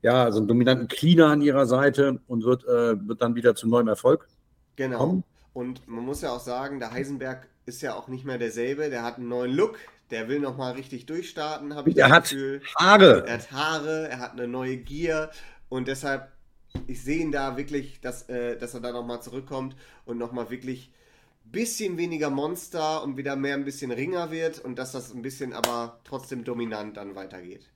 [0.00, 3.68] ja, so einen dominanten Cleaner an ihrer Seite und wird, äh, wird dann wieder zu
[3.68, 4.28] neuem Erfolg.
[4.76, 4.98] Genau.
[4.98, 5.24] Kommen.
[5.52, 9.02] Und man muss ja auch sagen, der Heisenberg ist ja auch nicht mehr derselbe, der
[9.02, 9.76] hat einen neuen Look,
[10.10, 12.62] der will nochmal richtig durchstarten, habe ich das hat Gefühl.
[12.76, 13.24] Haare.
[13.26, 15.30] Er hat Haare, er hat eine neue Gier
[15.68, 16.28] und deshalb,
[16.86, 20.92] ich sehe ihn da wirklich, dass, äh, dass er da nochmal zurückkommt und nochmal wirklich
[21.44, 25.22] ein bisschen weniger Monster und wieder mehr ein bisschen Ringer wird und dass das ein
[25.22, 27.70] bisschen aber trotzdem dominant dann weitergeht.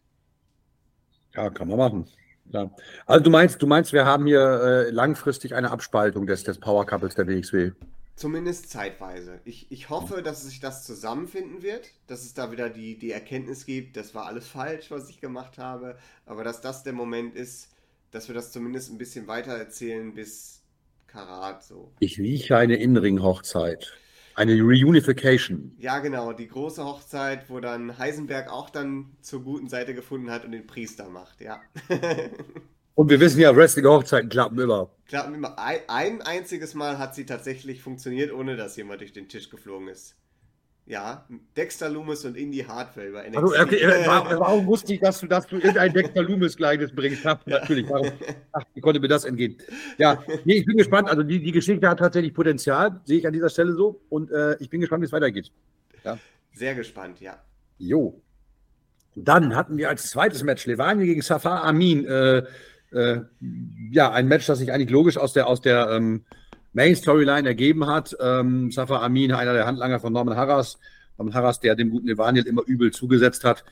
[1.35, 2.09] Ja, kann man machen.
[2.51, 2.71] Ja.
[3.07, 6.85] Also du meinst, du meinst, wir haben hier äh, langfristig eine Abspaltung des, des Power
[6.87, 7.73] Couples der WXW?
[8.15, 9.41] Zumindest zeitweise.
[9.45, 13.65] Ich, ich hoffe, dass sich das zusammenfinden wird, dass es da wieder die, die Erkenntnis
[13.65, 17.71] gibt, das war alles falsch, was ich gemacht habe, aber dass das der Moment ist,
[18.11, 20.63] dass wir das zumindest ein bisschen weiter erzählen bis
[21.07, 21.93] Karat so.
[22.01, 23.93] Ich rieche eine Innenring-Hochzeit.
[24.35, 25.77] Eine Reunification.
[25.79, 30.45] Ja, genau, die große Hochzeit, wo dann Heisenberg auch dann zur guten Seite gefunden hat
[30.45, 31.61] und den Priester macht, ja.
[32.95, 34.91] und wir wissen ja, Wrestling-Hochzeiten klappen immer.
[35.07, 35.59] Klappen immer.
[35.59, 39.89] Ein, ein einziges Mal hat sie tatsächlich funktioniert, ohne dass jemand durch den Tisch geflogen
[39.89, 40.17] ist.
[40.85, 41.25] Ja,
[41.57, 43.37] Dexter Loomis und Indy Hartwell bei NXT.
[43.37, 47.23] Also, okay, warum, warum, wusste ich, dass du, dass du irgendein Dexter Loomis Gleiches bringst?
[47.23, 48.11] Ja, natürlich, warum,
[48.51, 49.57] ach, wie konnte mir das entgehen?
[49.99, 51.09] Ja, nee, ich bin gespannt.
[51.09, 54.01] Also die, die Geschichte hat tatsächlich Potenzial, sehe ich an dieser Stelle so.
[54.09, 55.53] Und äh, ich bin gespannt, wie es weitergeht.
[56.05, 56.19] Ja.
[56.53, 57.39] Sehr gespannt, ja.
[57.79, 58.21] Jo.
[59.15, 62.07] Dann hatten wir als zweites Match Levani gegen Safar Amin.
[62.07, 62.43] Äh,
[62.93, 63.21] äh,
[63.91, 66.25] ja, ein Match, das sich eigentlich logisch aus der, aus der ähm,
[66.73, 68.17] Main Storyline ergeben hat.
[68.21, 70.79] Ähm, Safa Amin, einer der Handlanger von Norman Harras,
[71.19, 73.65] Norman Harras, der dem guten Evaniel immer übel zugesetzt hat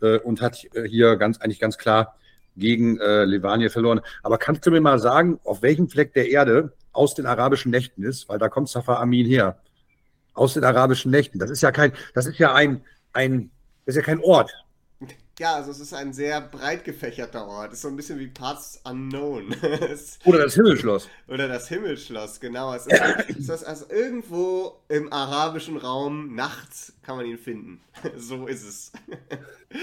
[0.00, 2.16] äh, und hat äh, hier ganz eigentlich ganz klar
[2.56, 4.00] gegen äh, Levaniel verloren.
[4.22, 8.04] Aber kannst du mir mal sagen, auf welchem Fleck der Erde aus den arabischen Nächten
[8.04, 8.28] ist?
[8.28, 9.58] Weil da kommt Safa Amin her.
[10.34, 11.38] Aus den arabischen Nächten.
[11.38, 12.82] Das ist ja kein, das ist ja ein,
[13.12, 13.50] ein,
[13.84, 14.63] das ist ja kein Ort.
[15.38, 17.72] Ja, also es ist ein sehr breit gefächerter Ort.
[17.72, 19.54] Es ist so ein bisschen wie Parts Unknown.
[20.24, 21.08] Oder das Himmelschloss.
[21.26, 22.72] Oder das Himmelschloss, genau.
[22.72, 27.80] Es ist, es ist also irgendwo im arabischen Raum nachts kann man ihn finden.
[28.16, 28.92] so ist es.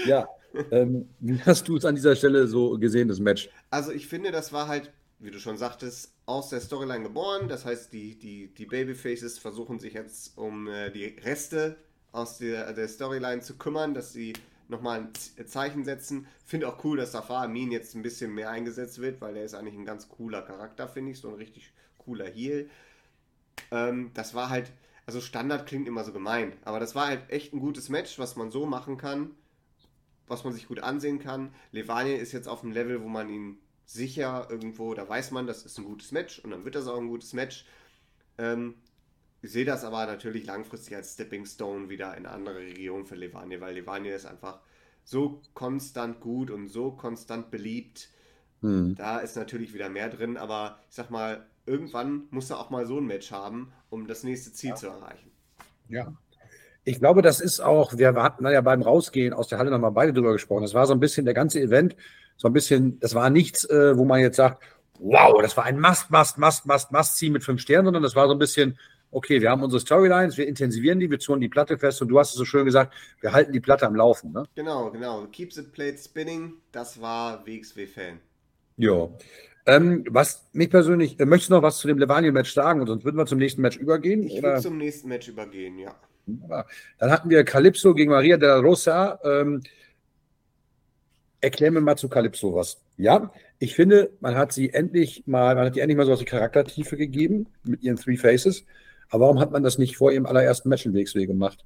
[0.06, 0.26] ja.
[0.70, 3.48] Ähm, wie hast du es an dieser Stelle so gesehen, das Match?
[3.70, 7.48] Also ich finde, das war halt, wie du schon sagtest, aus der Storyline geboren.
[7.48, 11.76] Das heißt, die, die, die Babyfaces versuchen sich jetzt um äh, die Reste
[12.10, 14.34] aus der, der Storyline zu kümmern, dass sie
[14.72, 16.26] nochmal ein Zeichen setzen.
[16.44, 19.54] Finde auch cool, dass Safar Amin jetzt ein bisschen mehr eingesetzt wird, weil der ist
[19.54, 21.20] eigentlich ein ganz cooler Charakter, finde ich.
[21.20, 22.68] So ein richtig cooler Heal.
[23.70, 24.72] Ähm, das war halt,
[25.06, 28.36] also Standard klingt immer so gemein, aber das war halt echt ein gutes Match, was
[28.36, 29.30] man so machen kann,
[30.26, 31.54] was man sich gut ansehen kann.
[31.70, 35.64] Levaniel ist jetzt auf einem Level, wo man ihn sicher irgendwo, da weiß man, das
[35.64, 37.66] ist ein gutes Match und dann wird das auch ein gutes Match.
[38.38, 38.74] Ähm,
[39.42, 43.60] ich sehe das aber natürlich langfristig als Stepping Stone wieder in andere Region für Levanier,
[43.60, 44.60] weil Levanier ist einfach
[45.04, 48.08] so konstant gut und so konstant beliebt.
[48.60, 48.94] Hm.
[48.94, 52.86] Da ist natürlich wieder mehr drin, aber ich sag mal, irgendwann muss er auch mal
[52.86, 54.76] so ein Match haben, um das nächste Ziel ja.
[54.76, 55.32] zu erreichen.
[55.88, 56.12] Ja.
[56.84, 60.12] Ich glaube, das ist auch, wir hatten ja beim Rausgehen aus der Halle nochmal beide
[60.12, 60.62] drüber gesprochen.
[60.62, 61.96] Das war so ein bisschen der ganze Event,
[62.36, 64.62] so ein bisschen, das war nichts, äh, wo man jetzt sagt,
[64.98, 68.26] wow, das war ein Must, Must, Must, Must, Must-Ziel mit fünf Sternen, sondern das war
[68.26, 68.78] so ein bisschen,
[69.12, 72.18] okay, wir haben unsere Storylines, wir intensivieren die, wir zonen die Platte fest und du
[72.18, 74.32] hast es so schön gesagt, wir halten die Platte am Laufen.
[74.32, 74.44] Ne?
[74.54, 75.26] Genau, genau.
[75.26, 78.18] Keeps it played spinning, das war WXW-Fan.
[78.78, 79.08] Ja.
[79.66, 83.04] Ähm, was mich persönlich, äh, möchtest du noch was zu dem Levanio-Match sagen und sonst
[83.04, 84.24] würden wir zum nächsten Match übergehen?
[84.24, 85.94] Ich würde zum nächsten Match übergehen, ja.
[86.26, 89.18] Dann hatten wir Calypso gegen Maria de la Rosa.
[89.24, 89.60] Ähm,
[91.40, 92.80] erklär mir mal zu Calypso was.
[92.96, 96.20] Ja, ich finde, man hat sie endlich mal, man hat ihr endlich mal so was
[96.20, 98.64] wie Charaktertiefe gegeben mit ihren Three Faces.
[99.12, 101.64] Aber warum hat man das nicht vor ihrem allerersten Match in WXW gemacht?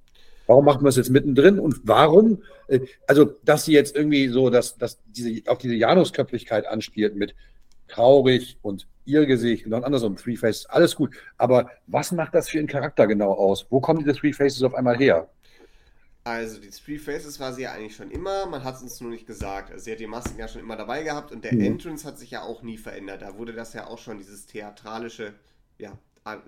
[0.48, 4.50] Warum macht man es jetzt mittendrin und warum, äh, also, dass sie jetzt irgendwie so,
[4.50, 7.37] dass, dass diese, auch diese Janusköpflichkeit anspielt mit
[7.87, 11.14] traurig und ihr Gesicht und dann andersrum, Three Faces, alles gut.
[11.38, 13.66] Aber was macht das für ihren Charakter genau aus?
[13.70, 15.28] Wo kommen diese Three Faces auf einmal her?
[16.24, 19.12] Also die Three Faces war sie ja eigentlich schon immer, man hat es uns nur
[19.12, 19.70] nicht gesagt.
[19.70, 21.61] Also sie hat die Masken ja schon immer dabei gehabt und der mhm.
[21.61, 23.22] Entrance hat sich ja auch nie verändert.
[23.22, 25.35] Da wurde das ja auch schon, dieses theatralische,
[25.78, 25.96] ja,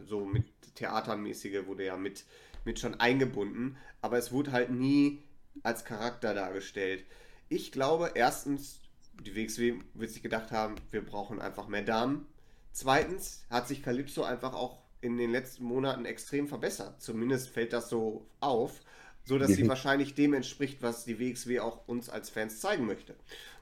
[0.06, 2.24] so mit Theatermäßige wurde ja mit,
[2.64, 5.22] mit schon eingebunden, aber es wurde halt nie
[5.62, 7.04] als Charakter dargestellt.
[7.48, 8.80] Ich glaube, erstens,
[9.24, 12.26] die WXW wird sich gedacht haben, wir brauchen einfach mehr Damen.
[12.72, 17.00] Zweitens hat sich Calypso einfach auch in den letzten Monaten extrem verbessert.
[17.00, 18.80] Zumindest fällt das so auf,
[19.24, 23.16] so dass sie wahrscheinlich dem entspricht, was die WXW auch uns als Fans zeigen möchte.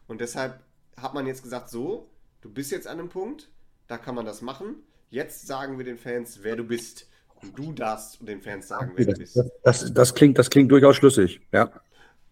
[0.07, 0.63] Und deshalb
[0.97, 3.51] hat man jetzt gesagt, so, du bist jetzt an einem Punkt,
[3.87, 4.77] da kann man das machen.
[5.11, 7.09] Jetzt sagen wir den Fans, wer du bist.
[7.43, 9.41] Und du darfst den Fans sagen, wer das, du bist.
[9.63, 11.71] Das, das, klingt, das klingt durchaus schlüssig, ja.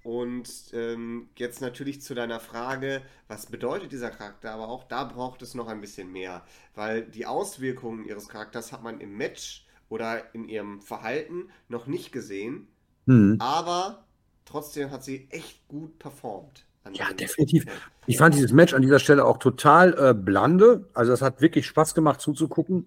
[0.02, 4.52] Und ähm, jetzt natürlich zu deiner Frage, was bedeutet dieser Charakter?
[4.52, 6.42] Aber auch da braucht es noch ein bisschen mehr,
[6.74, 12.12] weil die Auswirkungen ihres Charakters hat man im Match oder in ihrem Verhalten noch nicht
[12.12, 12.68] gesehen.
[13.06, 13.36] Hm.
[13.38, 14.04] Aber
[14.44, 16.66] trotzdem hat sie echt gut performt.
[16.92, 17.64] Ja, definitiv.
[18.06, 20.88] Ich fand dieses Match an dieser Stelle auch total äh, blande.
[20.92, 22.86] Also es hat wirklich Spaß gemacht zuzugucken.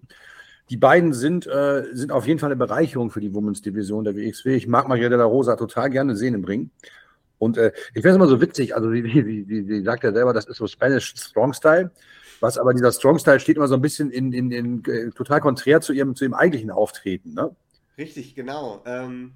[0.70, 4.14] Die beiden sind, äh, sind auf jeden Fall eine Bereicherung für die Women's Division der
[4.14, 4.54] WXW.
[4.54, 6.70] Ich mag Maria de la Rosa total gerne sehen im Ring.
[7.38, 10.12] Und äh, ich finde es immer so witzig, also wie, wie, wie, wie sagt er
[10.12, 11.90] selber, das ist so Spanish Strong Style.
[12.40, 15.80] Was aber dieser Strong-Style steht immer so ein bisschen in, in, in, in total konträr
[15.80, 17.54] zu ihrem, zu ihrem eigentlichen Auftreten, ne?
[17.96, 18.82] Richtig, genau.
[18.86, 19.32] Ähm,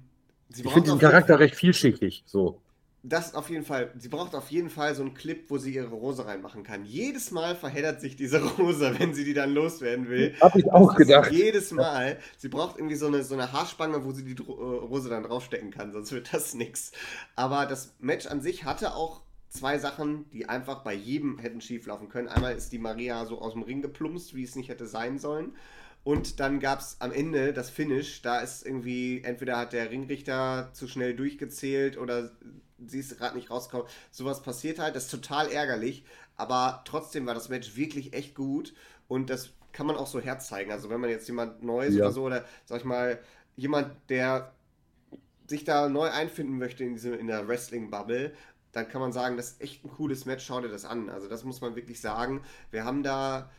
[0.49, 2.61] ich finde diesen Charakter recht vielschichtig, so
[3.03, 3.91] das auf jeden Fall.
[3.97, 6.85] Sie braucht auf jeden Fall so einen Clip, wo sie ihre Rose reinmachen kann.
[6.85, 10.33] Jedes Mal verheddert sich diese Rose, wenn sie die dann loswerden will.
[10.39, 11.29] Hab ich auch gedacht.
[11.31, 12.17] Jedes Mal.
[12.37, 15.69] Sie braucht irgendwie so eine, so eine Haarspange, wo sie die äh, Rose dann draufstecken
[15.69, 16.93] kann, sonst wird das nichts.
[17.35, 21.85] Aber das Match an sich hatte auch zwei Sachen, die einfach bei jedem hätten schief
[21.85, 22.29] laufen können.
[22.29, 25.55] Einmal ist die Maria so aus dem Ring geplumpst, wie es nicht hätte sein sollen.
[26.03, 28.21] Und dann gab es am Ende das Finish.
[28.21, 32.31] Da ist irgendwie, entweder hat der Ringrichter zu schnell durchgezählt oder
[32.85, 33.87] sie ist gerade nicht rausgekommen.
[34.11, 36.03] Sowas passiert halt, das ist total ärgerlich,
[36.35, 38.73] aber trotzdem war das Match wirklich echt gut
[39.07, 40.71] und das kann man auch so herzeigen.
[40.71, 42.03] Also wenn man jetzt jemand Neues ja.
[42.03, 43.19] oder so, oder sag ich mal,
[43.55, 44.53] jemand, der
[45.47, 48.33] sich da neu einfinden möchte in, diese, in der Wrestling-Bubble,
[48.71, 51.09] dann kann man sagen, das ist echt ein cooles Match, schau dir das an.
[51.09, 52.41] Also das muss man wirklich sagen.
[52.71, 53.49] Wir haben da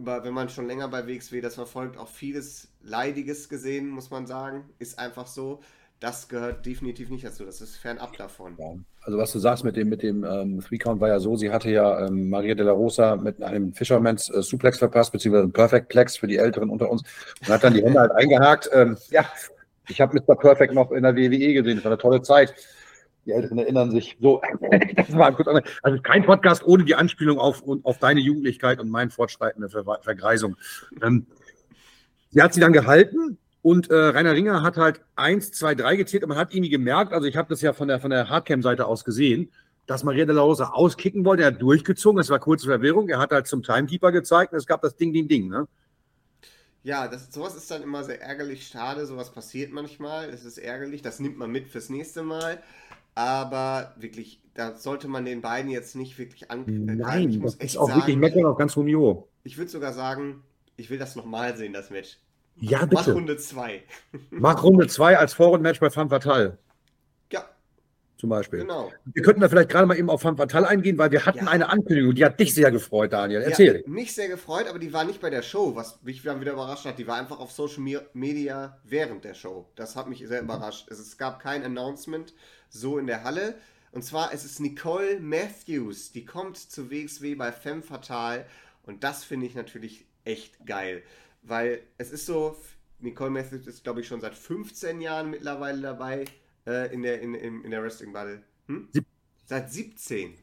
[0.00, 4.26] über, wenn man schon länger bei WXW das verfolgt, auch vieles Leidiges gesehen, muss man
[4.26, 4.64] sagen.
[4.78, 5.60] Ist einfach so
[6.00, 7.44] das gehört definitiv nicht dazu.
[7.44, 8.56] Das ist fernab davon.
[9.02, 11.50] Also was du sagst mit dem, mit dem ähm, Three Count war ja so, sie
[11.50, 15.52] hatte ja ähm, Maria de la Rosa mit einem Fisherman's äh, Suplex verpasst, beziehungsweise ein
[15.52, 17.02] Perfect Plex für die Älteren unter uns
[17.40, 18.68] und hat dann die Hände halt eingehakt.
[18.72, 19.24] Ähm, ja,
[19.88, 20.36] ich habe Mr.
[20.36, 22.54] Perfect noch in der WWE gesehen, das war eine tolle Zeit.
[23.26, 24.16] Die Älteren erinnern sich.
[24.20, 24.40] So,
[24.96, 25.48] das war kurz
[25.82, 30.56] Also kein Podcast ohne die Anspielung auf, auf deine Jugendlichkeit und mein fortschreitende Ver Vergreisung.
[31.02, 31.26] Ähm,
[32.30, 36.22] sie hat sie dann gehalten und äh, Rainer Ringer hat halt eins, zwei, drei gezählt
[36.22, 38.86] und man hat irgendwie gemerkt, also ich habe das ja von der, von der Hardcam-Seite
[38.86, 39.50] aus gesehen,
[39.86, 41.42] dass Maria de la Rosa auskicken wollte.
[41.42, 43.08] Er hat durchgezogen, es war kurze Verwirrung.
[43.08, 45.48] Er hat halt zum Timekeeper gezeigt und es gab das Ding, Ding, Ding.
[45.48, 45.66] Ne?
[46.82, 50.30] Ja, das, sowas ist dann immer sehr ärgerlich, schade, sowas passiert manchmal.
[50.30, 52.62] Es ist ärgerlich, das nimmt man mit fürs nächste Mal.
[53.20, 56.64] Aber wirklich, da sollte man den beiden jetzt nicht wirklich an.
[56.66, 59.28] Nein, ich muss das ist auch sagen, wirklich meckern auf ganz hohem Niveau.
[59.44, 60.42] Ich würde sogar sagen,
[60.76, 62.16] ich will das nochmal sehen, das Match.
[62.56, 62.94] Ja, bitte.
[62.94, 63.82] Mach Runde 2.
[64.30, 66.56] Mach Runde 2 als Vorrundenmatch bei Femme Fatale.
[68.20, 68.58] Zum Beispiel.
[68.60, 68.92] Genau.
[69.06, 71.50] Wir könnten da vielleicht gerade mal eben auf Femme Fatale eingehen, weil wir hatten ja.
[71.50, 73.40] eine Ankündigung, die hat dich sehr gefreut, Daniel.
[73.40, 73.82] Erzähl.
[73.82, 76.52] Ja, mich sehr gefreut, aber die war nicht bei der Show, was mich dann wieder
[76.52, 76.98] überrascht hat.
[76.98, 79.70] Die war einfach auf Social Media während der Show.
[79.74, 80.90] Das hat mich sehr überrascht.
[80.90, 82.34] Es, es gab kein Announcement
[82.68, 83.54] so in der Halle.
[83.90, 88.44] Und zwar es ist Nicole Matthews, die kommt zu WXW bei Femme Fatale.
[88.82, 91.02] Und das finde ich natürlich echt geil.
[91.40, 92.54] Weil es ist so,
[92.98, 96.26] Nicole Matthews ist, glaube ich, schon seit 15 Jahren mittlerweile dabei
[96.66, 98.42] äh, in der, in, in, in der Wrestling Battle.
[98.66, 98.88] Hm?
[99.46, 100.34] Seit 17.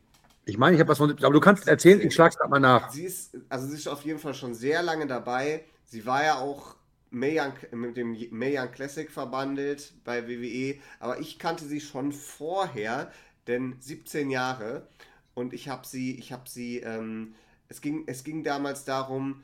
[0.45, 1.12] Ich meine, ich habe was von.
[1.12, 2.89] Aber du kannst erzählen, ich schlag's gerade mal nach.
[2.89, 5.65] Sie ist, also sie ist auf jeden Fall schon sehr lange dabei.
[5.86, 6.75] Sie war ja auch
[7.12, 13.12] Young, mit dem Young Classic verbandelt bei WWE, aber ich kannte sie schon vorher,
[13.47, 14.88] denn 17 Jahre.
[15.34, 17.36] Und ich habe sie, ich habe sie, ähm,
[17.69, 19.43] es, ging, es ging damals darum,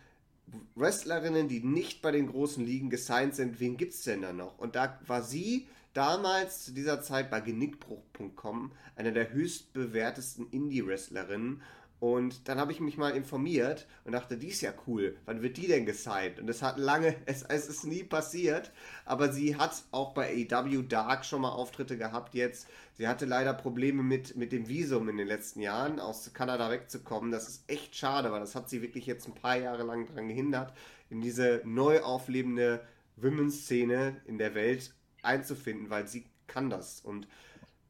[0.75, 4.57] Wrestlerinnen, die nicht bei den großen Ligen gesigned sind, wen gibt es denn da noch?
[4.57, 11.62] Und da war sie damals zu dieser Zeit bei Genickbruch.com eine der höchst bewertesten Indie-Wrestlerinnen
[12.03, 15.15] und dann habe ich mich mal informiert und dachte, die ist ja cool.
[15.23, 16.38] Wann wird die denn gesigned?
[16.38, 18.73] Und es hat lange, es, es ist nie passiert.
[19.06, 22.67] Aber sie hat auch bei AW Dark schon mal Auftritte gehabt jetzt.
[22.95, 27.32] Sie hatte leider Probleme mit, mit dem Visum in den letzten Jahren, aus Kanada wegzukommen.
[27.32, 30.27] Das ist echt schade, weil das hat sie wirklich jetzt ein paar Jahre lang daran
[30.27, 30.73] gehindert,
[31.10, 37.01] in diese neu auflebende Women's-Szene in der Welt einzufinden, weil sie kann das.
[37.01, 37.27] Und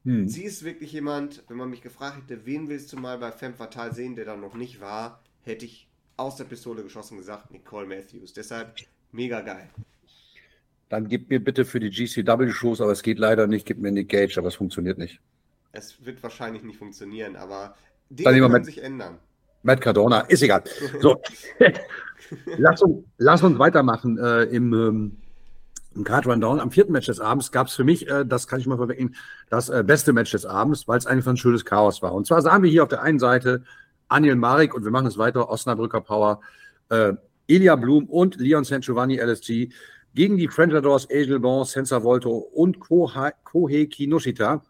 [0.04, 0.28] hm.
[0.28, 3.54] Sie ist wirklich jemand, wenn man mich gefragt hätte, wen willst du mal bei Femme
[3.54, 7.86] Fatale sehen, der da noch nicht war, hätte ich aus der Pistole geschossen gesagt, Nicole
[7.86, 8.32] Matthews.
[8.34, 8.76] Deshalb
[9.12, 9.68] mega geil.
[10.90, 14.10] Dann gib mir bitte für die GCW-Shows, aber es geht leider nicht, gib mir Nick
[14.10, 15.20] Gage, aber es funktioniert nicht.
[15.72, 17.74] Es wird wahrscheinlich nicht funktionieren, aber
[18.10, 19.18] Dinge können Matt, sich ändern.
[19.62, 20.62] Matt Cardona, ist egal.
[21.00, 21.20] So,
[22.58, 25.16] lass, uns, lass uns weitermachen äh, im ähm,
[25.94, 28.60] im Card Rundown am vierten Match des Abends gab es für mich, äh, das kann
[28.60, 29.14] ich mal verwecken,
[29.50, 32.12] das äh, beste Match des Abends, weil es einfach ein schönes Chaos war.
[32.12, 33.62] Und zwar sahen wir hier auf der einen Seite
[34.08, 36.40] Aniel Marek und wir machen es weiter, Osnabrücker Power,
[36.90, 37.12] äh,
[37.46, 39.70] Ilya Blum und Leon San Giovanni LSG
[40.14, 43.32] gegen die Frenchadors Angel Bon, Senza Volto und Kohei
[43.86, 44.62] Kinoshita.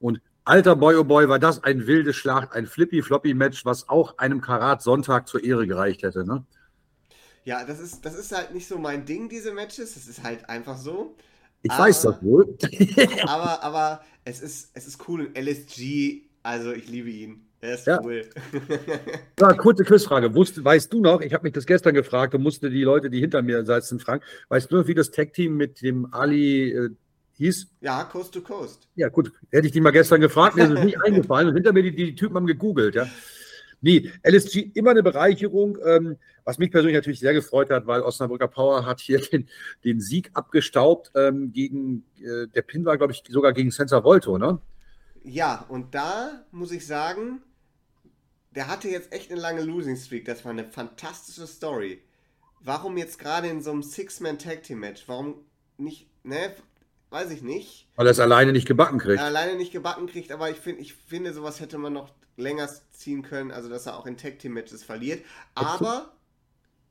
[0.00, 4.40] Und alter Boy, oh Boy, war das ein wilde Schlacht, ein Flippy-Floppy-Match, was auch einem
[4.40, 6.24] Karat Sonntag zur Ehre gereicht hätte.
[6.24, 6.44] Ne?
[7.48, 9.94] Ja, das ist, das ist halt nicht so mein Ding, diese Matches.
[9.94, 11.16] Das ist halt einfach so.
[11.62, 12.58] Ich aber, weiß das wohl.
[13.26, 15.30] aber, aber es ist, es ist cool.
[15.34, 17.46] LSG, also ich liebe ihn.
[17.62, 18.02] Er ist ja.
[18.02, 18.28] cool.
[19.40, 20.34] ja, kurze Quizfrage.
[20.34, 23.18] Wusst, weißt du noch, ich habe mich das gestern gefragt und musste die Leute, die
[23.18, 26.90] hinter mir sitzen, fragen, weißt du noch, wie das Tag-Team mit dem Ali äh,
[27.38, 27.68] hieß?
[27.80, 28.90] Ja, Coast to Coast.
[28.94, 29.32] Ja, gut.
[29.50, 31.94] Hätte ich die mal gestern gefragt, mir ist es nicht eingefallen und hinter mir die,
[31.94, 33.06] die Typen haben gegoogelt, ja.
[33.80, 35.78] Nee, LSG immer eine Bereicherung.
[35.84, 36.16] Ähm,
[36.48, 39.48] was mich persönlich natürlich sehr gefreut hat, weil Osnabrücker Power hat hier den,
[39.84, 44.38] den Sieg abgestaubt ähm, gegen, äh, der Pin war, glaube ich, sogar gegen Senza Volto,
[44.38, 44.58] ne?
[45.22, 47.42] Ja, und da muss ich sagen,
[48.52, 50.24] der hatte jetzt echt eine lange Losing Streak.
[50.24, 52.02] Das war eine fantastische Story.
[52.60, 55.04] Warum jetzt gerade in so einem Six-Man-Tag-Team-Match?
[55.06, 55.44] Warum
[55.76, 56.54] nicht, ne?
[57.10, 57.88] Weiß ich nicht.
[57.96, 59.20] Weil er es alleine nicht gebacken kriegt.
[59.20, 63.22] alleine nicht gebacken kriegt, aber ich, find, ich finde, sowas hätte man noch länger ziehen
[63.22, 65.24] können, also dass er auch in Tag-Team-Matches verliert.
[65.54, 66.12] Aber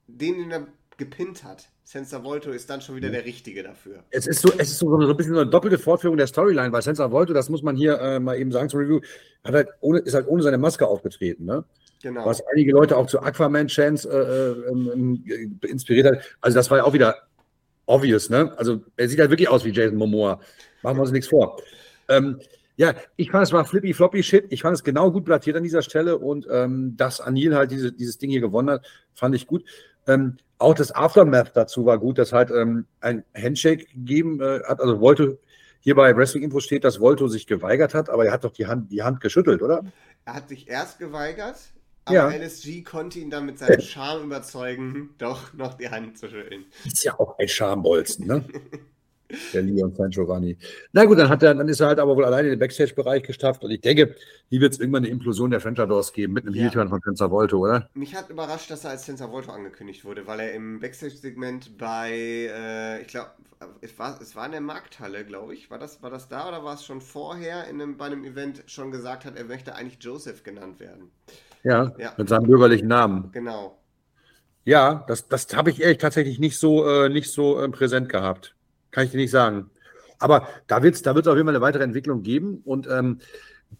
[0.07, 0.67] den, den er
[0.97, 4.03] gepinnt hat, Senza Volto ist dann schon wieder der Richtige dafür.
[4.09, 6.71] Es ist so, es ist so, so ein bisschen so eine doppelte Fortführung der Storyline,
[6.71, 8.99] weil Senza Volto, das muss man hier äh, mal eben sagen zum Review,
[9.43, 11.63] hat halt ohne, ist halt ohne seine Maske aufgetreten, ne?
[12.03, 12.25] Genau.
[12.25, 16.37] Was einige Leute auch zu Aquaman-Chance äh, äh, inspiriert hat.
[16.41, 17.15] Also das war ja auch wieder
[17.85, 18.53] obvious, ne?
[18.57, 20.39] Also er sieht halt wirklich aus wie Jason Momoa.
[20.83, 21.59] Machen wir uns nichts vor.
[22.09, 22.39] Ähm,
[22.77, 24.45] ja, ich fand es war flippy floppy Shit.
[24.49, 27.91] Ich fand es genau gut platziert an dieser Stelle und ähm, dass Anil halt diese,
[27.91, 29.65] dieses Ding hier gewonnen hat, fand ich gut.
[30.05, 34.79] Ähm, auch das Aftermath dazu war gut, dass halt ähm, ein Handshake gegeben äh, hat.
[34.79, 35.39] Also wollte
[35.79, 38.67] hier bei Wrestling Info steht, dass Volto sich geweigert hat, aber er hat doch die
[38.67, 39.83] Hand, die Hand geschüttelt, oder?
[40.25, 41.57] Er hat sich erst geweigert,
[42.05, 42.29] aber ja.
[42.29, 46.65] LSG konnte ihn dann mit seinem Charme überzeugen, doch noch die Hand zu schütteln.
[46.85, 48.43] Ist ja auch ein Schambolzen, ne?
[49.53, 50.57] Der Leon San Giovanni.
[50.93, 53.23] Na gut, dann, hat er, dann ist er halt aber wohl alleine in den Backstage-Bereich
[53.23, 53.63] gestafft.
[53.63, 54.15] Und ich denke,
[54.49, 56.63] hier wird es irgendwann eine Implosion der Fentadors geben mit einem ja.
[56.63, 57.89] Heel-Turn von Tensa Volto, oder?
[57.93, 62.11] Mich hat überrascht, dass er als Tensa Volto angekündigt wurde, weil er im Backstage-Segment bei,
[62.11, 63.31] äh, ich glaube,
[63.81, 65.69] es war, es war in der Markthalle, glaube ich.
[65.69, 68.63] War das, war das da oder war es schon vorher in einem, bei einem Event
[68.67, 71.11] schon gesagt hat, er möchte eigentlich Joseph genannt werden?
[71.63, 72.13] Ja, ja.
[72.17, 73.29] mit seinem bürgerlichen Namen.
[73.31, 73.77] Genau.
[74.63, 78.56] Ja, das, das habe ich ehrlich tatsächlich nicht so, äh, nicht so äh, präsent gehabt.
[78.97, 79.69] Kann ich dir nicht sagen.
[80.17, 82.63] Aber da wird es da wird's auf jeden Fall eine weitere Entwicklung geben.
[82.65, 83.19] Und ähm,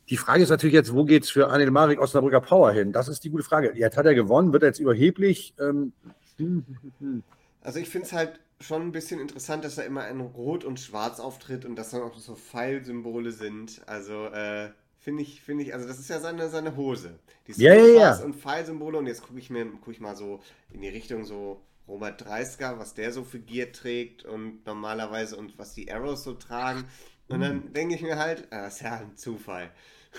[0.10, 2.92] die Frage ist natürlich jetzt, wo geht es für Anil Marik Osnabrücker Power hin?
[2.92, 3.74] Das ist die gute Frage.
[3.76, 5.56] Jetzt hat er gewonnen, wird er jetzt überheblich?
[5.60, 5.92] Ähm,
[7.64, 10.80] also ich finde es halt schon ein bisschen interessant, dass er immer in Rot und
[10.80, 13.82] Schwarz auftritt und dass dann auch so Pfeilsymbole sind.
[13.88, 17.18] Also äh, finde ich, finde ich, also das ist ja seine, seine Hose.
[17.48, 18.18] Die ja, ja, ja.
[18.24, 20.42] und Pfeilsymbole und jetzt gucke ich mir, gucke ich mal so
[20.72, 25.58] in die Richtung so Robert Dreisker, was der so für Gear trägt und normalerweise und
[25.58, 26.86] was die Arrows so tragen.
[27.30, 27.74] Und dann mhm.
[27.74, 29.72] denke ich mir halt, ah, das ist ja ein Zufall.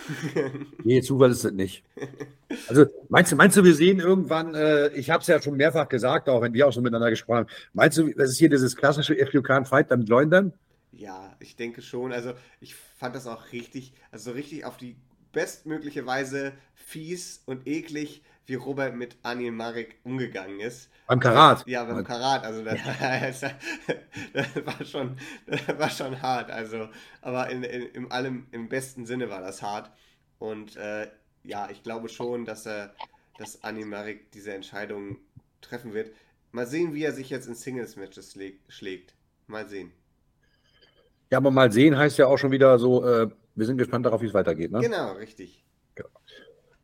[0.85, 1.83] nee, Zufall ist es nicht.
[2.69, 5.89] Also meinst du, meinst du, wir sehen irgendwann, äh, ich habe es ja schon mehrfach
[5.89, 8.77] gesagt, auch wenn wir auch schon miteinander gesprochen haben, meinst du, das ist hier dieses
[8.77, 10.53] klassische If You Can't Fight, dann join them?
[10.93, 12.13] Ja, ich denke schon.
[12.13, 14.97] Also ich fand das auch richtig, also richtig auf die
[15.33, 20.91] bestmögliche Weise fies und eklig, wie Robert mit Anil Marek umgegangen ist.
[21.07, 21.67] Beim Karat.
[21.67, 22.45] Ja, beim Karat.
[22.45, 22.79] Also das,
[23.43, 23.51] ja.
[24.33, 26.51] das, war schon, das war schon hart.
[26.51, 26.89] Also,
[27.21, 29.91] aber in, in, in allem, im besten Sinne war das hart.
[30.39, 31.09] Und äh,
[31.45, 32.95] ja, ich glaube schon, dass er,
[33.37, 35.19] dass Anil Marek diese Entscheidung
[35.61, 36.11] treffen wird.
[36.51, 38.35] Mal sehen, wie er sich jetzt in Singles-Matches
[38.69, 39.15] schlägt.
[39.47, 39.93] Mal sehen.
[41.31, 44.23] Ja, aber mal sehen heißt ja auch schon wieder so, äh, wir sind gespannt darauf,
[44.23, 44.71] wie es weitergeht.
[44.73, 44.81] Ne?
[44.81, 45.63] Genau, richtig.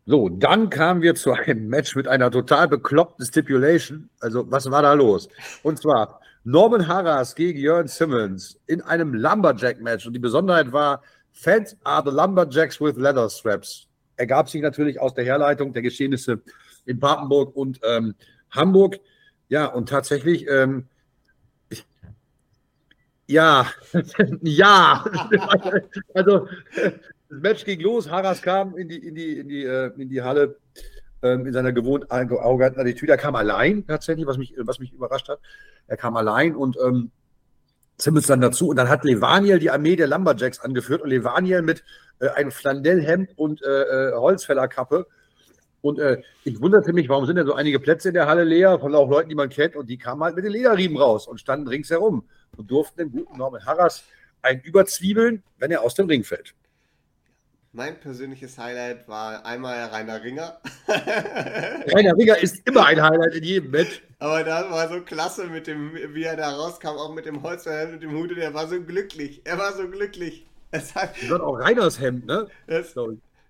[0.07, 4.11] So, dann kamen wir zu einem Match mit einer total bekloppten Stipulation.
[4.21, 5.29] Also, was war da los?
[5.63, 10.07] Und zwar Norman Harras gegen Jörn Simmons in einem Lumberjack-Match.
[10.07, 11.03] Und die Besonderheit war,
[11.33, 13.89] Fans are the Lumberjacks with Leather Straps.
[14.17, 16.43] Ergab sich natürlich aus der Herleitung der Geschehnisse
[16.85, 18.15] in Papenburg und ähm,
[18.51, 19.01] Hamburg.
[19.49, 20.87] Ja, und tatsächlich, ähm,
[23.27, 23.67] ja,
[24.43, 25.05] ja,
[26.15, 26.47] also
[27.29, 30.23] das Match ging los, Haras kam in die, in die, in die, äh, in die
[30.23, 30.57] Halle
[31.23, 33.13] ähm, in seiner gewohnten arroganten Attitüde.
[33.13, 35.41] Er kam allein tatsächlich, was mich, was mich überrascht hat.
[35.87, 37.11] Er kam allein und ähm,
[37.99, 38.69] Simmons dann dazu.
[38.69, 41.83] Und dann hat Levaniel die Armee der Lumberjacks angeführt und Levaniel mit
[42.21, 45.07] äh, einem Flanellhemd und äh, äh, Holzfällerkappe.
[45.81, 48.79] Und äh, ich wunderte mich, warum sind denn so einige Plätze in der Halle leer
[48.79, 49.77] von auch Leuten, die man kennt.
[49.77, 53.39] Und die kamen halt mit den Lederriemen raus und standen ringsherum und durften den guten
[53.39, 54.05] Norman Harras
[54.43, 56.55] ein überzwiebeln, wenn er aus dem Ring fällt.
[57.77, 60.61] Mein persönliches Highlight war einmal Rainer Ringer.
[60.89, 64.01] Rainer Ringer ist immer ein Highlight in jedem Match.
[64.21, 67.95] Aber das war so klasse mit dem, wie er da rauskam, auch mit dem Holzhemd
[67.95, 68.31] und dem Hut.
[68.37, 69.41] Der war so glücklich.
[69.43, 70.47] Er war so glücklich.
[70.71, 72.47] Das hat, das auch Reiners Hemd, ne?
[72.69, 72.95] Das,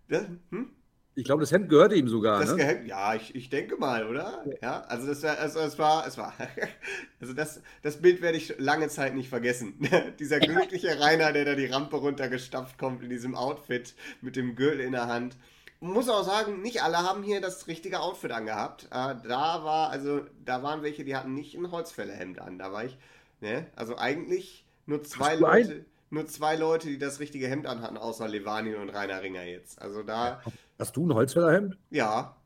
[0.08, 0.70] das, hm?
[1.16, 2.40] Ich glaube, das Hemd gehörte ihm sogar.
[2.40, 2.64] Das ne?
[2.64, 4.44] Hemd, ja, ich, ich denke mal, oder?
[4.60, 6.32] Ja, also das war, also es war, es war,
[7.20, 9.74] also das, das Bild werde ich lange Zeit nicht vergessen.
[10.18, 14.80] Dieser glückliche Rainer, der da die Rampe runtergestapft kommt in diesem Outfit mit dem Gürtel
[14.80, 15.36] in der Hand.
[15.80, 18.84] Muss auch sagen, nicht alle haben hier das richtige Outfit angehabt.
[18.86, 18.88] Äh,
[19.28, 22.58] da war, also, da waren welche, die hatten nicht ein Holzfällerhemd an.
[22.58, 22.96] Da war ich,
[23.40, 23.66] ne?
[23.76, 25.84] Also eigentlich nur zwei Leute
[26.14, 29.82] nur zwei Leute, die das richtige Hemd anhatten, außer Levani und Rainer Ringer jetzt.
[29.82, 30.40] Also da.
[30.78, 31.78] Hast du ein Holzfällerhemd?
[31.90, 32.36] Ja.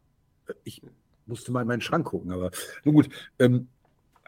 [0.64, 0.82] Ich
[1.26, 2.50] musste mal in meinen Schrank gucken, aber
[2.84, 3.08] nun gut.
[3.38, 3.68] Ähm,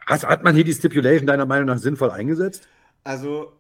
[0.07, 2.69] hat, hat man hier die Stipulation deiner Meinung nach sinnvoll eingesetzt?
[3.05, 3.53] Also,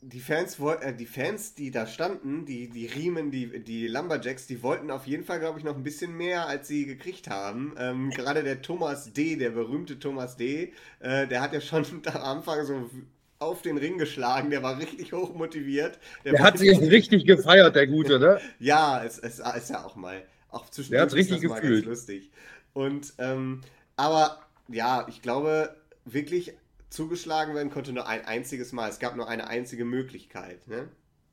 [0.00, 4.62] die Fans, äh, die Fans, die da standen, die, die Riemen, die, die Lumberjacks, die
[4.62, 7.74] wollten auf jeden Fall, glaube ich, noch ein bisschen mehr, als sie gekriegt haben.
[7.78, 12.22] Ähm, gerade der Thomas D., der berühmte Thomas D., äh, der hat ja schon am
[12.22, 12.90] Anfang so
[13.38, 15.98] auf den Ring geschlagen, der war richtig hoch motiviert.
[16.24, 18.40] Der, der hat sich richtig gefeiert, der Gute, ne?
[18.58, 21.84] ja, es, es ist ja auch mal, auch zwischen Der hat richtig gefühlt.
[21.84, 22.30] lustig.
[22.72, 23.62] Und, ähm,
[23.96, 25.74] aber ja, ich glaube,
[26.04, 26.54] wirklich
[26.90, 28.88] zugeschlagen werden konnte nur ein einziges Mal.
[28.88, 30.66] Es gab nur eine einzige Möglichkeit.
[30.66, 30.88] Ne?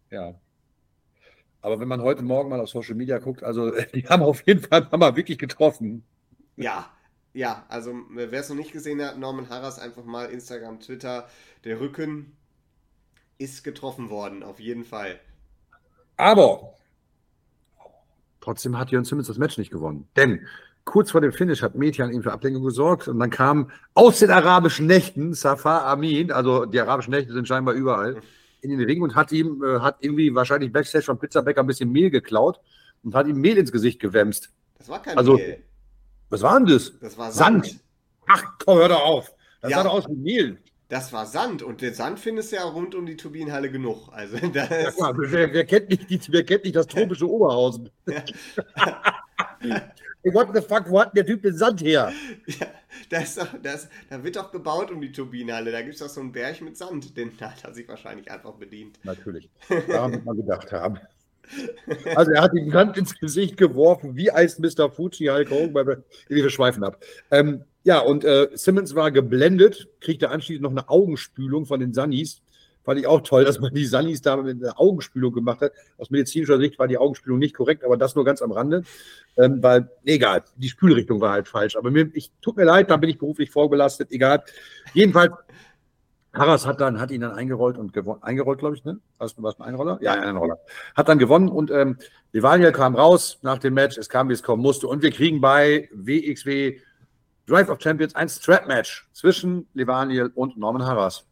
[0.09, 0.35] Ja.
[1.61, 4.61] Aber wenn man heute Morgen mal auf Social Media guckt, also die haben auf jeden
[4.61, 6.03] Fall mal wirklich getroffen.
[6.55, 6.92] Ja,
[7.33, 11.27] ja, also wer es noch nicht gesehen hat, Norman Harras einfach mal Instagram, Twitter,
[11.63, 12.35] der Rücken
[13.37, 15.19] ist getroffen worden, auf jeden Fall.
[16.17, 16.75] Aber
[18.39, 20.07] trotzdem hat Jörn Simmons das Match nicht gewonnen.
[20.15, 20.45] Denn
[20.85, 24.29] kurz vor dem Finish hat Metian ihm für Ablenkung gesorgt und dann kam aus den
[24.29, 28.21] arabischen Nächten Safar Amin, also die arabischen Nächte sind scheinbar überall,
[28.61, 31.91] in den Ring und hat ihm, äh, hat irgendwie wahrscheinlich Backstage vom Pizzabäcker ein bisschen
[31.91, 32.59] Mehl geklaut
[33.03, 34.51] und hat ihm Mehl ins Gesicht gewämst.
[34.77, 35.63] Das war kein also, Mehl.
[36.33, 36.91] Was war denn das?
[36.99, 37.67] Das war Sand.
[37.67, 37.79] Sand.
[38.25, 39.31] Ach, komm, hör doch auf.
[39.61, 39.77] Das ja.
[39.77, 40.57] sah doch aus wie Mehl.
[40.89, 44.09] Das war Sand und den Sand findest du ja rund um die Turbinenhalle genug.
[44.11, 47.91] Also das ja, klar, wer, wer, kennt nicht die, wer kennt nicht das tropische Oberhausen?
[50.23, 52.11] What the fuck, wo hat der Typ den Sand her?
[52.47, 52.65] Ja,
[53.11, 55.71] da, ist doch, das, da wird doch gebaut um die Turbinenhalle.
[55.71, 57.15] Da gibt es doch so einen Berg mit Sand.
[57.15, 58.97] Den hat er sich wahrscheinlich einfach bedient.
[59.03, 59.51] Natürlich.
[59.87, 60.97] Daran wird man gedacht haben.
[62.15, 64.89] Also er hat ihm Sand ins Gesicht geworfen, wie heißt Mr.
[64.89, 67.03] Fuji Hulk Hogan, wir schweifen ab.
[67.31, 72.41] Ähm, ja, und äh, Simmons war geblendet, kriegte anschließend noch eine Augenspülung von den Sunnies.
[72.83, 75.71] Fand ich auch toll, dass man die Sunnies da mit einer Augenspülung gemacht hat.
[75.97, 78.83] Aus medizinischer Sicht war die Augenspülung nicht korrekt, aber das nur ganz am Rande.
[79.37, 81.77] Ähm, weil, egal, die Spülrichtung war halt falsch.
[81.77, 84.43] Aber mir, ich tut mir leid, da bin ich beruflich vorbelastet, egal.
[84.93, 85.31] Jedenfalls,
[86.33, 88.23] Harras hat dann, hat ihn dann eingerollt und gewonnen.
[88.23, 88.99] Eingerollt, glaube ich, ne?
[89.19, 89.99] Was, was ein Einroller?
[90.01, 90.57] Ja, ein Einroller.
[90.95, 91.97] Hat dann gewonnen und ähm,
[92.31, 93.97] Levaniel kam raus nach dem Match.
[93.97, 94.87] Es kam, wie es kommen musste.
[94.87, 96.79] Und wir kriegen bei WXW
[97.45, 101.25] Drive of Champions ein Strap-Match zwischen Levaniel und Norman Harras.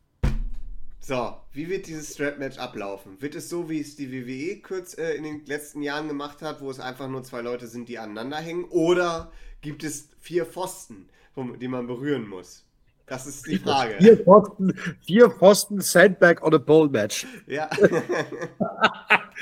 [1.00, 3.20] So, wie wird dieses Strap-Match ablaufen?
[3.22, 6.62] Wird es so, wie es die WWE kurz äh, in den letzten Jahren gemacht hat,
[6.62, 8.66] wo es einfach nur zwei Leute sind, die aneinander hängen?
[8.66, 9.32] Oder
[9.62, 12.66] gibt es vier Pfosten, die man berühren muss?
[13.12, 13.96] Das ist die Frage.
[14.00, 17.28] Vier Pfosten, vier Pfosten Sandbag on a Pole Match.
[17.46, 17.70] Ja.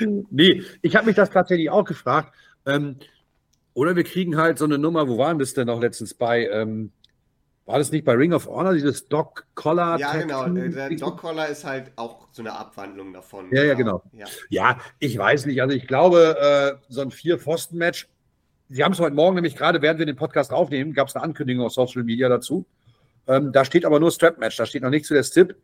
[0.30, 2.34] nee, ich habe mich das tatsächlich auch gefragt.
[2.66, 2.96] Ähm,
[3.72, 6.48] oder wir kriegen halt so eine Nummer, wo waren das denn noch letztens bei?
[6.48, 6.90] Ähm,
[7.64, 10.00] war das nicht bei Ring of Honor, dieses Doc Collar?
[10.00, 10.48] Ja, genau.
[10.48, 13.50] Der Doc Collar ist halt auch so eine Abwandlung davon.
[13.52, 14.02] Ja, ja, genau.
[14.12, 15.62] Ja, ja ich weiß nicht.
[15.62, 18.08] Also ich glaube, äh, so ein Vier-Pfosten-Match,
[18.72, 21.24] Sie haben es heute Morgen nämlich gerade, während wir den Podcast aufnehmen, gab es eine
[21.24, 22.66] Ankündigung auf Social Media dazu.
[23.26, 25.56] Ähm, da steht aber nur Strap-Match, da steht noch nichts zu der Stip.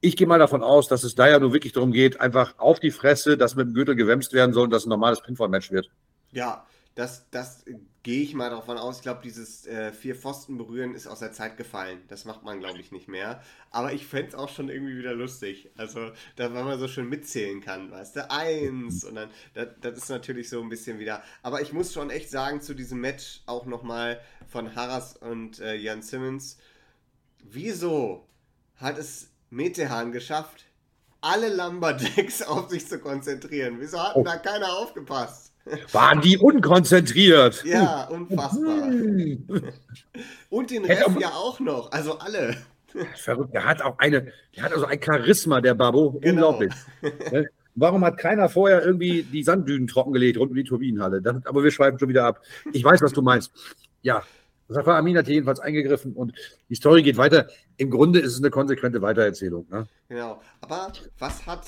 [0.00, 2.80] Ich gehe mal davon aus, dass es da ja nur wirklich darum geht, einfach auf
[2.80, 5.90] die Fresse, dass mit dem Gürtel gewämst werden soll und dass ein normales Pinfall-Match wird.
[6.32, 7.64] Ja, das, das
[8.02, 8.96] gehe ich mal davon aus.
[8.96, 12.02] Ich glaube, dieses äh, vier Pfosten berühren ist aus der Zeit gefallen.
[12.08, 13.40] Das macht man, glaube ich, nicht mehr.
[13.70, 15.70] Aber ich fände es auch schon irgendwie wieder lustig.
[15.76, 18.30] Also, da weil man so schön mitzählen kann, weißt du?
[18.30, 21.22] Eins und dann, das, das ist natürlich so ein bisschen wieder.
[21.42, 25.76] Aber ich muss schon echt sagen, zu diesem Match auch nochmal von Harras und äh,
[25.76, 26.58] Jan Simmons.
[27.42, 28.26] Wieso
[28.76, 30.64] hat es Metehan geschafft,
[31.20, 33.76] alle Lumberdecks auf sich zu konzentrieren?
[33.78, 34.24] Wieso hat oh.
[34.24, 35.52] da keiner aufgepasst?
[35.92, 37.64] Waren die unkonzentriert?
[37.64, 38.88] Ja, unfassbar.
[40.50, 42.56] Und den Ref ja auch noch, also alle.
[43.16, 46.50] Verrückt, der hat auch eine, der hat also ein Charisma, der Babo, genau.
[46.50, 46.72] unglaublich.
[47.32, 47.48] Ne?
[47.74, 51.22] Warum hat keiner vorher irgendwie die Sanddünen trockengelegt rund um die Turbinenhalle?
[51.22, 52.42] Das, aber wir schweifen schon wieder ab.
[52.72, 53.50] Ich weiß, was du meinst.
[54.02, 54.22] Ja,
[54.72, 56.32] Safar Amin hat jedenfalls eingegriffen und
[56.68, 57.48] die Story geht weiter.
[57.76, 59.66] Im Grunde ist es eine konsequente Weitererzählung.
[59.70, 59.86] Ne?
[60.08, 60.40] Genau.
[60.60, 61.66] Aber was hat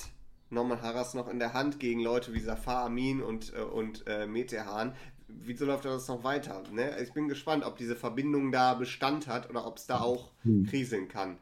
[0.49, 4.27] Norman Harras noch in der Hand gegen Leute wie Safar Amin und, äh, und äh,
[4.27, 4.95] Metehan.
[5.27, 6.63] Wieso läuft das noch weiter?
[6.71, 6.99] Ne?
[7.01, 10.65] Ich bin gespannt, ob diese Verbindung da Bestand hat oder ob es da auch hm.
[10.65, 11.37] kriseln kann.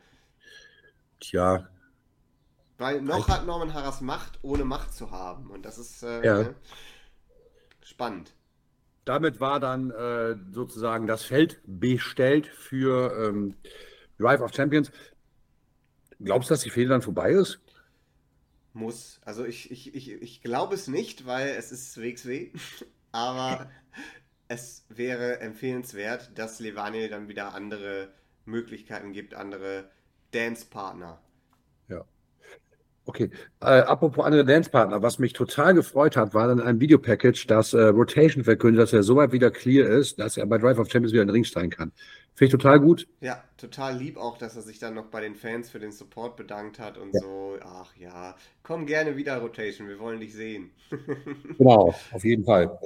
[1.20, 1.68] Tja.
[2.78, 5.50] Weil noch hat Norman Harras Macht, ohne Macht zu haben.
[5.52, 6.38] Und das ist äh, ja.
[6.40, 6.56] ne?
[7.84, 8.34] spannend.
[9.06, 13.56] Damit war dann äh, sozusagen das Feld bestellt für ähm,
[14.18, 14.92] Drive of Champions.
[16.20, 17.60] Glaubst du, dass die Fehde dann vorbei ist?
[18.74, 19.20] muss.
[19.24, 22.52] Also ich, ich, ich, ich glaube es nicht, weil es ist WXW,
[23.12, 23.70] aber
[24.48, 28.14] es wäre empfehlenswert, dass Levani dann wieder andere
[28.46, 29.90] Möglichkeiten gibt, andere
[30.32, 31.22] Dance-Partner.
[33.06, 33.30] Okay,
[33.60, 37.82] äh, apropos andere Dancepartner, was mich total gefreut hat, war dann ein Videopackage, das äh,
[37.82, 41.24] Rotation verkündet, dass er soweit wieder clear ist, dass er bei Drive of Champions wieder
[41.24, 41.92] in den Ring steigen kann.
[42.34, 43.08] Finde ich total gut.
[43.20, 46.38] Ja, total lieb auch, dass er sich dann noch bei den Fans für den Support
[46.38, 47.20] bedankt hat und ja.
[47.20, 47.58] so.
[47.62, 50.72] Ach ja, komm gerne wieder, Rotation, wir wollen dich sehen.
[51.58, 52.80] genau, auf jeden Fall.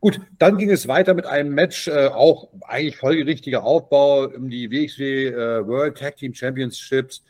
[0.00, 4.70] Gut, dann ging es weiter mit einem Match, äh, auch eigentlich folgerichtiger Aufbau um die
[4.70, 7.24] WXW äh, World Tag Team Championships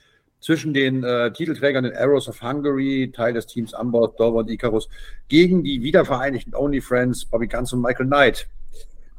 [0.45, 4.91] zwischen den äh, Titelträgern den Arrows of Hungary, Teil des Teams Amboss, Dover und Icarus,
[5.29, 8.47] gegen die wiedervereinigten Only Friends, Bobby Guns und Michael Knight.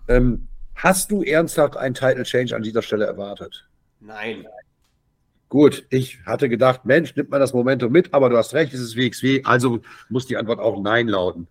[0.08, 3.68] Ähm, hast du ernsthaft einen Title Change an dieser Stelle erwartet?
[4.00, 4.46] Nein.
[5.50, 8.80] Gut, ich hatte gedacht, Mensch, nimmt man das Momentum mit, aber du hast recht, es
[8.80, 11.48] ist WXW, also muss die Antwort auch Nein lauten.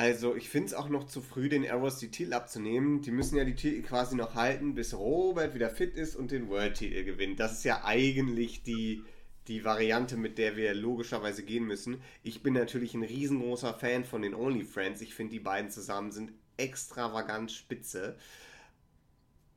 [0.00, 3.02] Also, ich finde es auch noch zu früh, den Arrows die Titel abzunehmen.
[3.02, 6.48] Die müssen ja die Titel quasi noch halten, bis Robert wieder fit ist und den
[6.48, 7.38] World-Titel gewinnt.
[7.38, 9.04] Das ist ja eigentlich die,
[9.46, 12.00] die Variante, mit der wir logischerweise gehen müssen.
[12.22, 15.02] Ich bin natürlich ein riesengroßer Fan von den Only Friends.
[15.02, 18.16] Ich finde, die beiden zusammen sind extravagant spitze.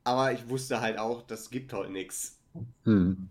[0.04, 2.38] Aber ich wusste halt auch, das gibt heute nichts.
[2.82, 3.30] Hm.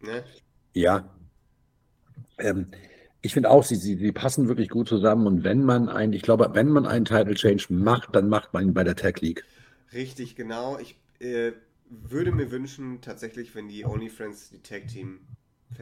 [0.00, 0.24] Ne?
[0.72, 1.06] Ja.
[2.38, 2.70] Ähm,
[3.22, 5.26] ich finde auch, sie, sie, sie passen wirklich gut zusammen.
[5.26, 8.68] Und wenn man ein, ich glaube, wenn man einen Title Change macht, dann macht man
[8.68, 9.44] ihn bei der Tag League.
[9.92, 10.78] Richtig, genau.
[10.78, 11.52] Ich äh,
[11.90, 15.20] würde mir wünschen, tatsächlich, wenn die Only Friends die Tag Team,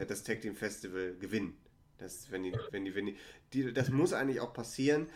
[0.07, 1.55] das Tag Team Festival gewinnen.
[1.97, 3.17] Das, wenn die, wenn die, wenn die,
[3.53, 5.07] die, das muss eigentlich auch passieren.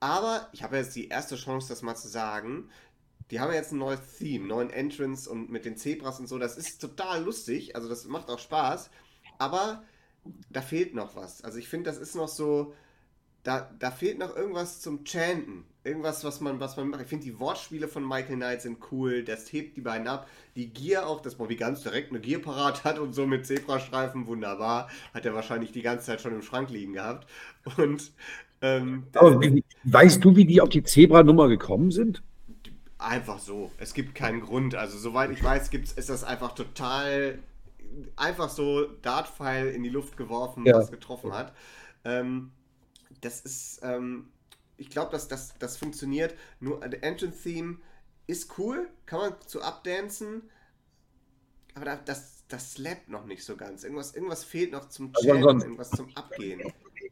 [0.00, 2.68] Aber ich habe jetzt die erste Chance, das mal zu sagen.
[3.30, 6.38] Die haben jetzt ein neues Theme, neuen Entrance und mit den Zebras und so.
[6.38, 7.74] Das ist total lustig.
[7.74, 8.90] Also das macht auch Spaß.
[9.38, 9.82] Aber
[10.50, 11.42] da fehlt noch was.
[11.42, 12.74] Also ich finde, das ist noch so,
[13.42, 15.64] da, da fehlt noch irgendwas zum Chanten.
[15.84, 17.02] Irgendwas, was man, was man macht.
[17.02, 19.22] Ich finde, die Wortspiele von Michael Knight sind cool.
[19.22, 20.26] Das hebt die beiden ab.
[20.56, 24.26] Die Gier auch, dass Bobby ganz direkt eine Gier parat hat und so mit Zebrastreifen,
[24.26, 24.88] wunderbar.
[25.12, 27.28] Hat er wahrscheinlich die ganze Zeit schon im Schrank liegen gehabt.
[27.76, 28.12] Und
[28.62, 32.22] ähm, Aber wie, weißt du, wie die auf die Zebra-Nummer gekommen sind?
[32.96, 33.70] Einfach so.
[33.76, 34.74] Es gibt keinen Grund.
[34.74, 37.38] Also, soweit ich weiß, gibt's, ist das einfach total
[38.16, 40.76] einfach so Dartpfeil in die Luft geworfen, ja.
[40.76, 41.54] was getroffen hat.
[42.04, 42.52] Ähm,
[43.20, 44.28] das ist, ähm,
[44.76, 46.34] ich glaube, dass das, das funktioniert.
[46.60, 47.78] Nur der Entrance-Theme
[48.26, 50.42] ist cool, kann man zu abdancen,
[51.74, 53.84] aber da, das, das slappt noch nicht so ganz.
[53.84, 56.62] Irgendwas, irgendwas fehlt noch zum Channel, also irgendwas zum Abgehen.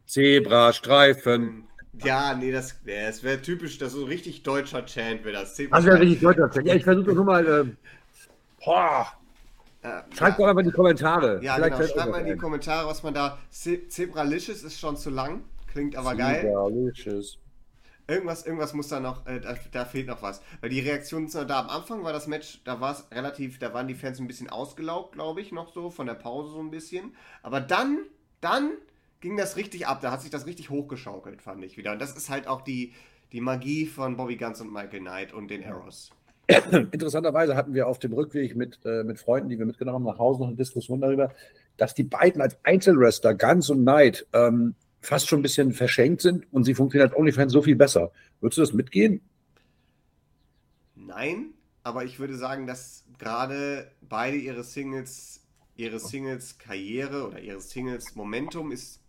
[0.07, 1.43] Zebra, Streifen.
[1.43, 1.65] Ähm,
[2.05, 5.55] ja, nee, das, das wäre typisch, das ist so richtig deutscher Chant wäre das.
[5.57, 6.67] Zebra, das wäre richtig deutscher Chant.
[6.67, 7.47] Ja, ich versuche nur mal.
[8.63, 9.13] Äh, boah,
[9.83, 10.45] äh, Schreibt ja.
[10.45, 11.43] doch einfach in die Kommentare.
[11.43, 11.89] Ja, Vielleicht genau.
[11.89, 13.39] Schreibt mal in die Kommentare, was man da.
[13.51, 16.43] Zebralicious ist schon zu lang, klingt aber geil.
[16.43, 17.39] Zebralicious.
[18.07, 20.43] Irgendwas, irgendwas muss da noch, äh, da, da, fehlt noch was.
[20.61, 23.89] Weil die Reaktion da am Anfang war das Match, da war es relativ, da waren
[23.89, 27.15] die Fans ein bisschen ausgelaugt, glaube ich, noch so, von der Pause so ein bisschen.
[27.43, 28.01] Aber dann,
[28.41, 28.73] dann
[29.21, 31.93] ging das richtig ab, da hat sich das richtig hochgeschaukelt, fand ich wieder.
[31.93, 32.93] Und das ist halt auch die,
[33.31, 36.11] die Magie von Bobby Guns und Michael Knight und den Arrows.
[36.93, 40.19] Interessanterweise hatten wir auf dem Rückweg mit, äh, mit Freunden, die wir mitgenommen haben, nach
[40.19, 41.33] Hause noch eine Diskussion darüber,
[41.77, 46.47] dass die beiden als Einzelwrestler, Guns und Knight, ähm, fast schon ein bisschen verschenkt sind
[46.53, 48.13] und sie funktionieren als OnlyFans so viel besser.
[48.41, 49.21] Würdest du das mitgehen?
[50.95, 55.41] Nein, aber ich würde sagen, dass gerade beide ihre Singles,
[55.77, 59.02] ihre Singles Karriere oder ihre Singles Momentum ist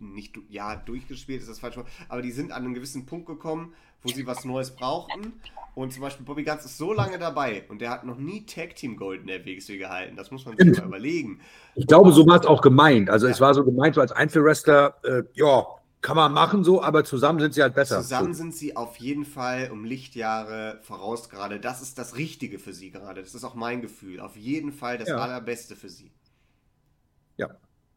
[0.00, 1.76] nicht ja durchgespielt ist das falsch,
[2.08, 5.32] aber die sind an einen gewissen Punkt gekommen, wo sie was Neues brauchten.
[5.74, 8.76] Und zum Beispiel Bobby Guns ist so lange dabei und der hat noch nie Tag
[8.76, 10.16] Team Gold in der WXW gehalten.
[10.16, 11.40] Das muss man sich mal überlegen.
[11.74, 13.08] Ich glaube, so war es auch gemeint.
[13.08, 13.32] Also ja.
[13.32, 15.64] es war so gemeint, so als Einzelwrestler, äh, ja,
[16.02, 18.02] kann man machen so, aber zusammen sind sie halt besser.
[18.02, 21.60] Zusammen sind sie auf jeden Fall um Lichtjahre voraus gerade.
[21.60, 23.22] Das ist das Richtige für sie gerade.
[23.22, 24.20] Das ist auch mein Gefühl.
[24.20, 25.16] Auf jeden Fall das ja.
[25.16, 26.10] Allerbeste für sie.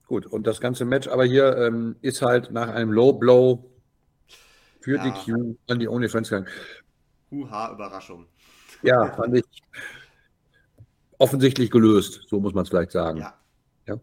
[0.07, 0.25] Gut.
[0.25, 3.69] Und das ganze Match aber hier ähm, ist halt nach einem Low Blow
[4.81, 5.03] für ja.
[5.03, 6.47] DQ an die OnlyFans gegangen.
[7.31, 8.27] Huha, Überraschung.
[8.83, 9.45] Ja, fand ich
[11.17, 13.19] offensichtlich gelöst, so muss man es vielleicht sagen.
[13.19, 13.33] Ja.
[13.87, 13.99] ja.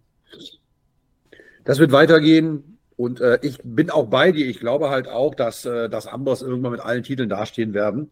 [1.64, 4.46] Das wird weitergehen und äh, ich bin auch bei dir.
[4.46, 8.10] Ich glaube halt auch, dass, äh, dass Amboss irgendwann mit allen Titeln dastehen werden.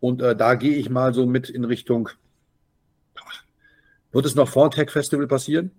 [0.00, 2.10] Und äh, da gehe ich mal so mit in Richtung.
[4.12, 5.70] Wird es noch vor Tech Festival passieren?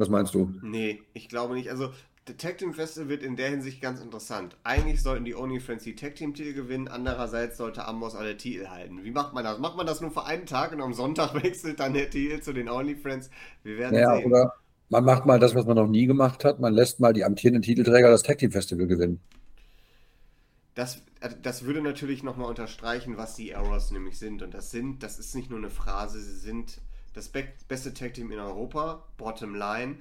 [0.00, 0.50] Was meinst du?
[0.62, 1.68] Nee, ich glaube nicht.
[1.68, 1.90] Also
[2.26, 4.56] der Tag Team Festival wird in der Hinsicht ganz interessant.
[4.64, 8.68] Eigentlich sollten die Only Friends die Tag Team Titel gewinnen, andererseits sollte Amboss alle Titel
[8.68, 9.04] halten.
[9.04, 9.58] Wie macht man das?
[9.58, 12.54] Macht man das nur für einen Tag und am Sonntag wechselt dann der Titel zu
[12.54, 13.28] den Only Friends?
[13.62, 14.24] Wir werden ja, sehen.
[14.24, 14.54] Oder
[14.88, 16.60] man macht mal das, was man noch nie gemacht hat.
[16.60, 19.20] Man lässt mal die amtierenden Titelträger das Tag Team Festival gewinnen.
[20.74, 21.02] Das,
[21.42, 24.40] das würde natürlich nochmal unterstreichen, was die Arrows nämlich sind.
[24.40, 26.80] Und das sind, das ist nicht nur eine Phrase, sie sind
[27.12, 29.96] das be beste Tag Team in Europa, bottom line,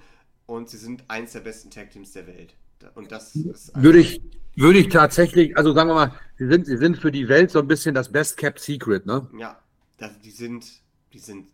[0.45, 2.55] und sie sind eins der besten Tag Teams der Welt.
[2.95, 4.21] Und das ist würde ich,
[4.55, 7.59] würde ich tatsächlich, also sagen wir mal, sie sind, sie sind für die Welt so
[7.59, 9.27] ein bisschen das Best Kept Secret, ne?
[9.37, 9.59] Ja,
[9.97, 10.65] das, die sind,
[11.13, 11.49] die sind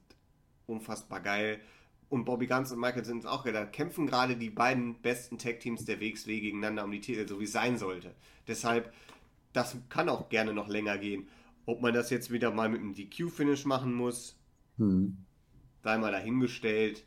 [0.67, 1.59] unfassbar geil.
[2.09, 3.53] Und Bobby Guns und Michael sind auch geil.
[3.53, 7.39] Da kämpfen gerade die beiden besten Tag Teams der WXW gegeneinander um die Titel, so
[7.39, 8.13] wie es sein sollte.
[8.47, 8.93] Deshalb,
[9.53, 11.27] das kann auch gerne noch länger gehen.
[11.65, 14.37] Ob man das jetzt wieder mal mit einem DQ-Finish machen muss,
[14.77, 15.17] hm.
[15.85, 17.03] Sei mal dahingestellt.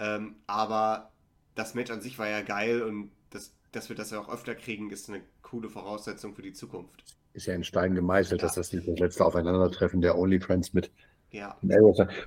[0.00, 1.10] Ähm, aber
[1.54, 4.56] das Match an sich war ja geil und das, dass wir das ja auch öfter
[4.56, 7.04] kriegen, ist eine coole Voraussetzung für die Zukunft.
[7.34, 8.46] Ist ja in Stein gemeißelt, ja.
[8.48, 10.90] dass das nicht das letzte Aufeinandertreffen der Only Friends mit.
[11.30, 11.56] Ja.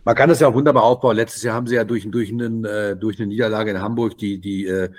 [0.06, 1.18] Man kann das ja auch wunderbar aufbauen.
[1.18, 4.40] Letztes Jahr haben sie ja durch, durch, einen, äh, durch eine Niederlage in Hamburg die,
[4.40, 4.90] die, äh,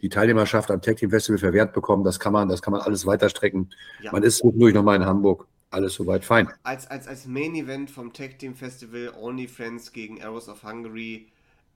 [0.00, 2.02] die Teilnehmerschaft am Tech Team Festival verwehrt bekommen.
[2.02, 3.70] Das kann man, das kann man alles weiterstrecken.
[4.00, 4.10] Ja.
[4.10, 5.46] Man ist zwischendurch nochmal in Hamburg.
[5.72, 6.48] Alles soweit fein.
[6.62, 11.28] Als, als, als Main Event vom Tech Team Festival Only Friends gegen Arrows of Hungary.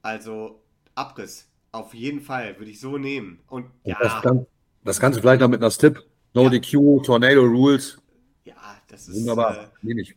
[0.03, 0.61] Also
[0.95, 1.49] Abriss.
[1.73, 3.41] Auf jeden Fall, würde ich so nehmen.
[3.49, 3.97] Und ja.
[4.01, 4.47] Das, kann,
[4.85, 6.05] das Ganze vielleicht noch mit einer Stip.
[6.35, 6.51] No ja.
[6.51, 7.99] DQ, Tornado Rules.
[8.45, 8.55] Ja,
[8.89, 9.21] das ist.
[9.21, 10.15] Wunderbar, äh, nehme ich.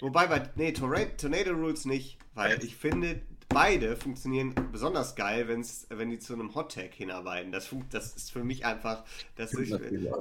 [0.00, 0.42] Wobei bei.
[0.56, 6.34] Nee, Tornado Rules nicht, weil ich finde, beide funktionieren besonders geil, wenn's, wenn die zu
[6.34, 7.52] einem Hot Tag hinarbeiten.
[7.52, 9.04] Das, das ist für mich einfach.
[9.36, 9.74] Das ich,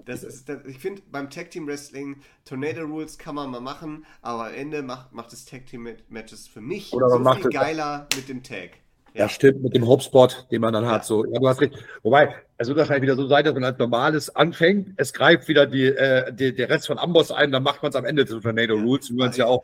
[0.06, 4.06] das ist, das, ich finde, beim Tag Team Wrestling, Tornado Rules kann man mal machen,
[4.22, 8.08] aber am Ende macht, macht das Tag Team Matches für mich Oder so viel geiler
[8.16, 8.72] mit dem Tag.
[9.14, 9.24] Ja.
[9.24, 10.92] Das stimmt, mit dem Hopspot, den man dann ja.
[10.92, 11.06] hat.
[11.06, 11.74] So, ja, du hast recht.
[12.04, 15.66] Wobei, es wird wahrscheinlich wieder so sein, dass man als normales anfängt, es greift wieder
[15.66, 18.40] die, äh, die, der Rest von Amboss ein, dann macht man es am Ende zu
[18.40, 18.84] Tornado ja.
[18.84, 19.64] Rules, wie man es ja auch.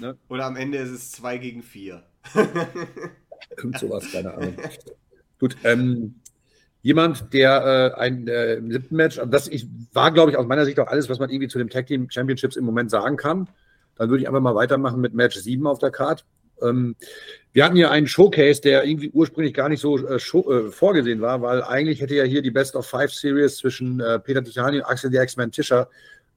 [0.00, 0.16] Ne?
[0.28, 2.02] Oder am Ende ist es 2 gegen 4.
[3.56, 4.56] Irgend sowas, keine Ahnung.
[5.38, 6.16] Gut, ähm,
[6.82, 10.46] jemand, der äh, ein äh, im siebten Match, also das ich, war, glaube ich, aus
[10.46, 13.16] meiner Sicht auch alles, was man irgendwie zu dem Tag Team Championships im Moment sagen
[13.16, 13.48] kann.
[13.96, 16.24] Dann würde ich einfach mal weitermachen mit Match 7 auf der Card.
[16.62, 16.96] Ähm,
[17.52, 21.20] wir hatten hier einen Showcase, der irgendwie ursprünglich gar nicht so äh, show, äh, vorgesehen
[21.20, 24.78] war, weil eigentlich hätte ja hier die Best of Five Series zwischen äh, Peter Tichani
[24.78, 25.88] und Axel der X-Men Tischer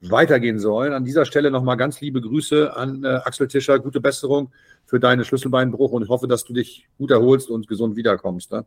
[0.02, 0.94] weitergehen sollen.
[0.94, 4.52] An dieser Stelle nochmal ganz liebe Grüße an äh, Axel Tischer, gute Besserung
[4.86, 8.52] für deinen Schlüsselbeinbruch und ich hoffe, dass du dich gut erholst und gesund wiederkommst.
[8.52, 8.66] Ne?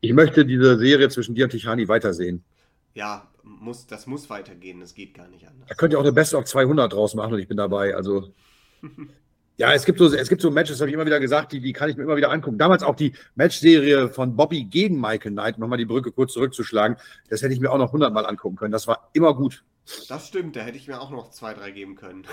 [0.00, 2.44] Ich möchte diese Serie zwischen dir und Tichani weitersehen.
[2.94, 5.68] Ja, muss, das muss weitergehen, das geht gar nicht anders.
[5.68, 7.94] Da könnt ihr auch eine Best of 200 draus machen und ich bin dabei.
[7.94, 8.32] Also
[9.58, 11.72] Ja, es gibt so, es gibt so Matches, habe ich immer wieder gesagt, die, die
[11.72, 12.58] kann ich mir immer wieder angucken.
[12.58, 16.96] Damals auch die Matchserie von Bobby gegen Michael Knight, nochmal die Brücke kurz zurückzuschlagen,
[17.28, 18.70] das hätte ich mir auch noch hundertmal angucken können.
[18.70, 19.64] Das war immer gut.
[20.08, 22.24] Das stimmt, da hätte ich mir auch noch zwei, drei geben können.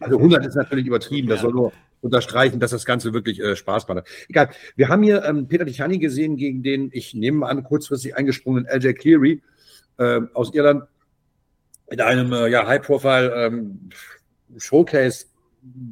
[0.00, 1.42] Also 100 ist natürlich übertrieben, das ja.
[1.42, 4.08] soll nur unterstreichen, dass das Ganze wirklich äh, Spaß macht.
[4.28, 8.16] Egal, wir haben hier ähm, Peter Tichani gesehen gegen den, ich nehme mal an, kurzfristig
[8.16, 9.42] eingesprungenen LJ Cleary
[9.98, 10.84] äh, aus Irland
[11.90, 13.90] in einem äh, ja, High-Profile ähm,
[14.56, 15.26] Showcase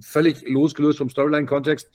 [0.00, 1.90] völlig losgelöst vom Storyline-Kontext.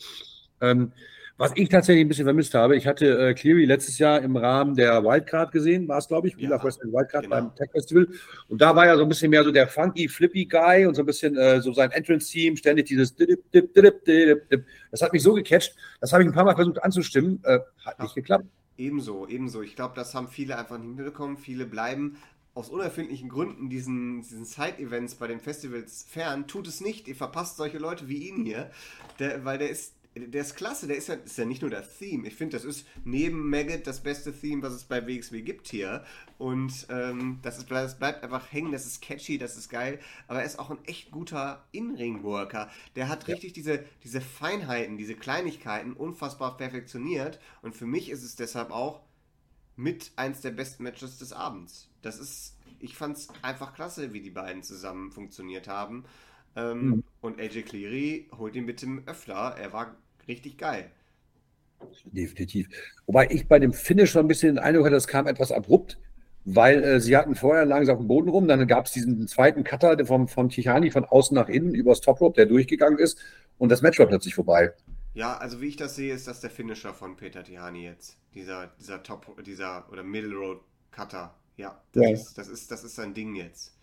[0.62, 0.93] Ähm,
[1.38, 4.75] was ich tatsächlich ein bisschen vermisst habe, ich hatte äh, Cleary letztes Jahr im Rahmen
[4.75, 7.36] der Wildcard gesehen, war es, glaube ich, ja, Wrestling Wildcard genau.
[7.36, 8.07] beim Tech Festival.
[8.49, 11.01] Und da war ja so ein bisschen mehr so der funky, flippy Guy und so
[11.01, 14.65] ein bisschen äh, so sein Entrance-Team, ständig dieses dip, dip, dip, dip, dip.
[14.91, 17.99] Das hat mich so gecatcht, das habe ich ein paar Mal versucht anzustimmen, äh, hat
[17.99, 18.45] nicht geklappt.
[18.77, 19.61] Ebenso, ebenso.
[19.61, 21.38] Ich glaube, das haben viele einfach nicht mitbekommen.
[21.38, 22.17] Viele bleiben
[22.55, 27.07] aus unerfindlichen Gründen diesen, diesen Side-Events bei den Festivals fern, tut es nicht.
[27.07, 28.69] Ihr verpasst solche Leute wie ihn hier,
[29.19, 30.88] der, weil der ist, der ist klasse.
[30.88, 32.28] Der ist ja, ist ja nicht nur das Theme.
[32.28, 36.03] Ich finde, das ist neben Maggot das beste Theme, was es bei WXW gibt hier.
[36.38, 38.72] Und ähm, das, ist, das bleibt einfach hängen.
[38.72, 39.99] Das ist catchy, das ist geil.
[40.28, 42.70] Aber er ist auch ein echt guter In-Ring-Worker.
[42.95, 43.34] Der hat ja.
[43.34, 47.39] richtig diese, diese Feinheiten, diese Kleinigkeiten unfassbar perfektioniert.
[47.61, 49.01] Und für mich ist es deshalb auch
[49.76, 51.89] mit eins der besten Matches des Abends.
[52.03, 56.05] Das ist, ich fand es einfach klasse, wie die beiden zusammen funktioniert haben.
[56.55, 57.03] Ähm, mhm.
[57.22, 59.55] Und AJ Cleary holt ihn bitte öfter.
[59.57, 59.95] Er war
[60.28, 60.91] richtig geil.
[62.05, 62.69] Definitiv.
[63.05, 65.99] Wobei ich bei dem Finish so ein bisschen den Eindruck hatte, das kam etwas abrupt,
[66.45, 69.63] weil äh, sie hatten vorher langsam auf dem Boden rum, dann gab es diesen zweiten
[69.63, 73.19] Cutter vom, vom Tichani von außen nach innen übers Top Rope, der durchgegangen ist
[73.57, 74.74] und das Match war plötzlich vorbei.
[75.13, 78.17] Ja, also wie ich das sehe, ist das der Finisher von Peter Tihani jetzt.
[78.34, 80.61] Dieser, dieser Top, dieser oder Middle Road
[80.91, 81.36] Cutter.
[81.55, 82.11] Ja, das, ja.
[82.11, 83.76] Ist, das, ist, das ist sein Ding jetzt.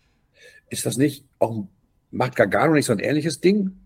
[0.69, 1.67] Ist das nicht auch,
[2.11, 3.79] macht Gargano nicht so ein ähnliches Ding?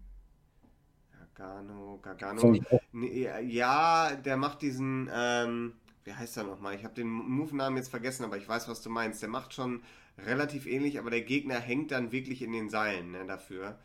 [1.36, 2.58] Gargano, Gargano.
[2.94, 5.74] Nee, ja, der macht diesen, ähm,
[6.06, 6.76] wie heißt er nochmal?
[6.76, 9.22] Ich habe den Move-Namen jetzt vergessen, aber ich weiß, was du meinst.
[9.22, 9.82] Der macht schon
[10.18, 13.76] relativ ähnlich, aber der Gegner hängt dann wirklich in den Seilen ne, dafür.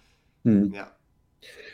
[0.44, 0.72] Hm.
[0.72, 0.92] Ja.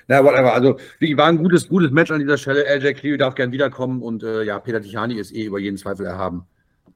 [0.09, 0.55] Na, whatever.
[0.55, 2.65] Also, wie war ein gutes, gutes Match an dieser Stelle.
[2.65, 6.07] LJ Cleary darf gern wiederkommen und äh, ja, Peter Tichani ist eh über jeden Zweifel
[6.07, 6.47] erhaben.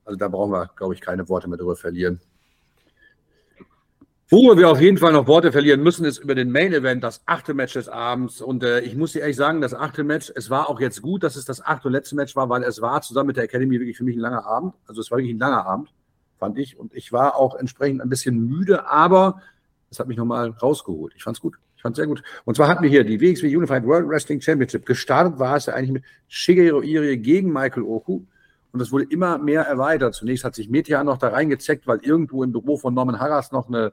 [0.05, 2.21] Also, da brauchen wir, glaube ich, keine Worte mehr drüber verlieren.
[4.33, 7.21] Worüber wir auf jeden Fall noch Worte verlieren müssen, ist über den Main Event, das
[7.27, 8.41] achte Match des Abends.
[8.41, 11.25] Und äh, ich muss dir ehrlich sagen, das achte Match, es war auch jetzt gut,
[11.25, 13.81] dass es das achte und letzte Match war, weil es war zusammen mit der Academy
[13.81, 14.75] wirklich für mich ein langer Abend.
[14.87, 15.93] Also es war wirklich ein langer Abend,
[16.39, 16.79] fand ich.
[16.79, 19.43] Und ich war auch entsprechend ein bisschen müde, aber
[19.91, 21.13] es hat mich nochmal rausgeholt.
[21.17, 21.57] Ich fand's gut.
[21.75, 22.23] Ich fand's sehr gut.
[22.45, 24.87] Und zwar hatten wir hier die WXW Unified World Wrestling Championship.
[24.87, 28.21] Gestartet war es ja eigentlich mit Shigeru Irie gegen Michael Oku.
[28.71, 30.15] Und es wurde immer mehr erweitert.
[30.15, 33.67] Zunächst hat sich Meteor noch da reingezeckt, weil irgendwo im Büro von Norman Harras noch
[33.67, 33.91] eine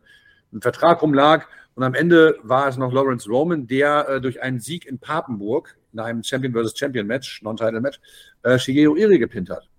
[0.52, 1.48] ein Vertrag rumlag.
[1.76, 5.78] Und am Ende war es noch Lawrence Roman, der äh, durch einen Sieg in Papenburg
[5.94, 6.78] in einem Champion vs.
[6.78, 8.00] Champion Match, Non-Title-Match,
[8.44, 9.70] äh, Shigeru Iri gepinnt hat.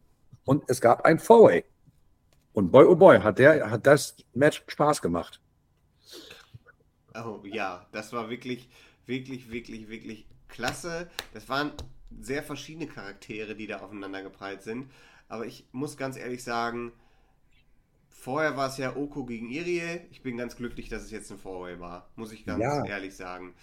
[0.44, 1.64] Und es gab ein Four-Way.
[2.52, 5.40] Und boy, oh boy, hat, der, hat das Match Spaß gemacht.
[7.14, 8.68] Oh ja, das war wirklich,
[9.06, 11.08] wirklich, wirklich, wirklich klasse.
[11.34, 11.72] Das waren
[12.20, 14.90] sehr verschiedene Charaktere, die da aufeinander geprallt sind.
[15.28, 16.92] Aber ich muss ganz ehrlich sagen,
[18.20, 20.00] Vorher war es ja Oko gegen Irie.
[20.10, 22.84] Ich bin ganz glücklich, dass es jetzt ein Fourway war, muss ich ganz ja.
[22.84, 23.54] ehrlich sagen.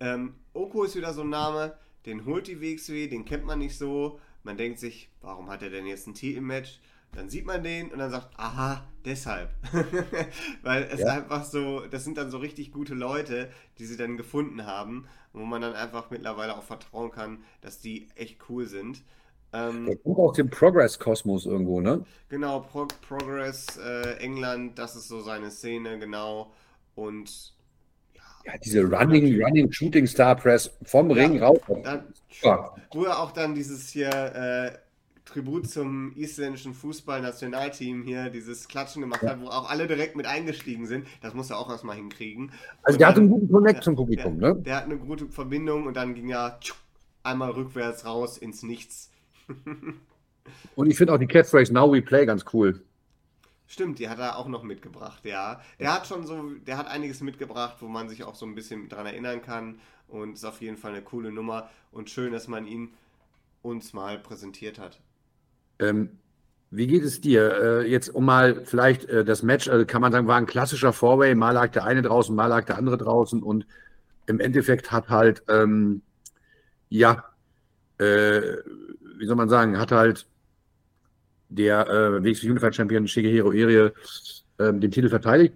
[0.00, 3.78] Ähm, Oko ist wieder so ein Name, den holt die WXW, den kennt man nicht
[3.78, 4.20] so.
[4.42, 6.78] Man denkt sich, warum hat er denn jetzt ein Titelmatch?
[7.12, 9.50] Dann sieht man den und dann sagt, aha, deshalb.
[10.62, 11.14] Weil es ja.
[11.14, 15.46] einfach so, das sind dann so richtig gute Leute, die sie dann gefunden haben, wo
[15.46, 19.02] man dann einfach mittlerweile auch vertrauen kann, dass die echt cool sind.
[19.52, 22.04] Ähm, Der kommt aus dem Progress-Kosmos irgendwo, ne?
[22.28, 26.52] Genau, Pro Progress, äh, England, das ist so seine Szene, genau.
[26.94, 27.54] Und
[28.44, 31.58] ja, diese Running, Running Shooting Star Press vom ja, Ring raus.
[31.84, 32.04] Dann,
[32.42, 32.74] ja.
[32.92, 34.72] Wo er auch dann dieses hier äh,
[35.24, 39.30] Tribut zum isländischen Fußballnationalteam hier, dieses Klatschen gemacht ja.
[39.30, 41.06] hat, wo auch alle direkt mit eingestiegen sind.
[41.20, 42.50] Das muss er auch erstmal hinkriegen.
[42.82, 44.56] Also und der dann, hat einen guten Connect zum Publikum, ne?
[44.56, 46.58] Der hat eine gute Verbindung und dann ging er
[47.22, 49.11] einmal rückwärts raus ins Nichts
[50.76, 52.80] Und ich finde auch die Catchphrase Now We Play ganz cool.
[53.66, 55.60] Stimmt, die hat er auch noch mitgebracht, ja.
[55.78, 58.88] Der hat schon so, der hat einiges mitgebracht, wo man sich auch so ein bisschen
[58.88, 59.78] dran erinnern kann.
[60.08, 62.90] Und ist auf jeden Fall eine coole Nummer und schön, dass man ihn
[63.62, 65.00] uns mal präsentiert hat.
[65.78, 66.18] Ähm,
[66.70, 67.82] wie geht es dir?
[67.82, 70.92] Äh, jetzt um mal vielleicht äh, das Match, äh, kann man sagen, war ein klassischer
[70.92, 71.34] Four-Way.
[71.34, 73.42] Mal lag der eine draußen, mal lag der andere draußen.
[73.42, 73.66] Und
[74.26, 76.02] im Endeffekt hat halt, ähm,
[76.90, 77.24] ja,
[77.98, 78.56] äh,
[79.22, 80.26] wie soll man sagen, hat halt
[81.48, 83.92] der äh, WXW Unified Champion Shigehiro Irie
[84.58, 85.54] äh, den Titel verteidigt.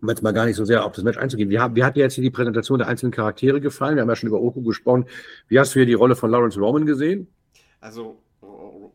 [0.00, 1.50] Um jetzt mal gar nicht so sehr auf das Match einzugehen.
[1.50, 3.96] Wir, haben, wir hatten jetzt hier die Präsentation der einzelnen Charaktere gefallen.
[3.96, 5.06] Wir haben ja schon über Oku gesprochen.
[5.48, 7.28] Wie hast du hier die Rolle von Lawrence Roman gesehen?
[7.80, 8.22] Also,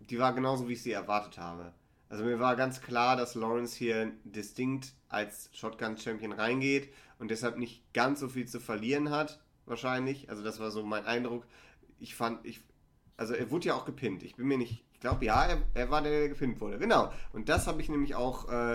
[0.09, 1.74] die war genauso, wie ich sie erwartet habe.
[2.09, 6.89] Also mir war ganz klar, dass Lawrence hier distinkt als Shotgun-Champion reingeht
[7.20, 10.30] und deshalb nicht ganz so viel zu verlieren hat, wahrscheinlich.
[10.30, 11.45] Also das war so mein Eindruck.
[11.99, 12.62] Ich fand, ich,
[13.22, 14.24] also er wurde ja auch gepinnt.
[14.24, 16.80] Ich bin mir nicht, ich glaube ja, er, er, war der, der gepinnt wurde.
[16.80, 17.11] Genau.
[17.34, 18.74] Und das habe ich nämlich auch äh,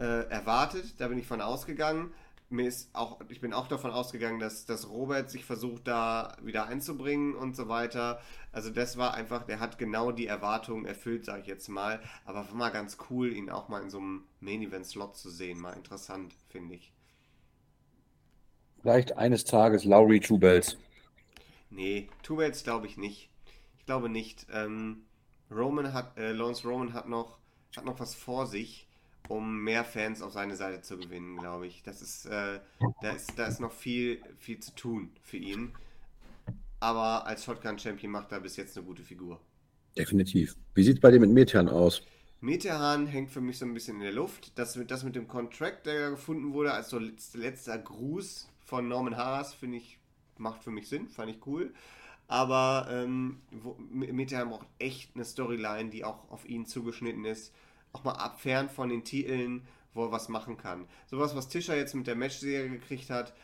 [0.00, 0.96] äh, erwartet.
[0.98, 2.12] Da bin ich von ausgegangen.
[2.50, 6.66] Mir ist auch, ich bin auch davon ausgegangen, dass, dass Robert sich versucht, da wieder
[6.66, 8.20] einzubringen und so weiter.
[8.50, 12.00] Also das war einfach, der hat genau die Erwartungen erfüllt, sage ich jetzt mal.
[12.24, 15.60] Aber war mal ganz cool, ihn auch mal in so einem Main-Event-Slot zu sehen.
[15.60, 16.92] Mal interessant, finde ich.
[18.82, 20.76] Vielleicht eines Tages Lowry Two Bells.
[21.70, 23.30] Nee, Two Bells glaube ich nicht.
[23.84, 24.46] Ich glaube nicht.
[24.50, 25.02] Ähm,
[25.50, 27.36] Roman hat, äh, Lawrence Roman hat noch,
[27.76, 28.88] hat noch was vor sich,
[29.28, 31.82] um mehr Fans auf seine Seite zu gewinnen, glaube ich.
[31.82, 32.60] Das ist, äh,
[33.02, 35.74] da ist, da ist noch viel, viel zu tun für ihn.
[36.80, 39.38] Aber als Shotgun-Champion macht er bis jetzt eine gute Figur.
[39.98, 40.56] Definitiv.
[40.74, 42.00] Wie sieht es bei dir mit Metehan aus?
[42.40, 44.58] Metehan hängt für mich so ein bisschen in der Luft.
[44.58, 48.88] Das mit, das mit dem Contract, der gefunden wurde, als so letzter, letzter Gruß von
[48.88, 49.98] Norman Haas, finde ich,
[50.38, 51.74] macht für mich Sinn, fand ich cool.
[52.26, 53.40] Aber ähm,
[53.90, 57.52] Meteor braucht echt eine Storyline, die auch auf ihn zugeschnitten ist.
[57.92, 60.88] Auch mal abfern von den Titeln, wo er was machen kann.
[61.06, 63.34] Sowas, was Tischer jetzt mit der Matchserie gekriegt hat,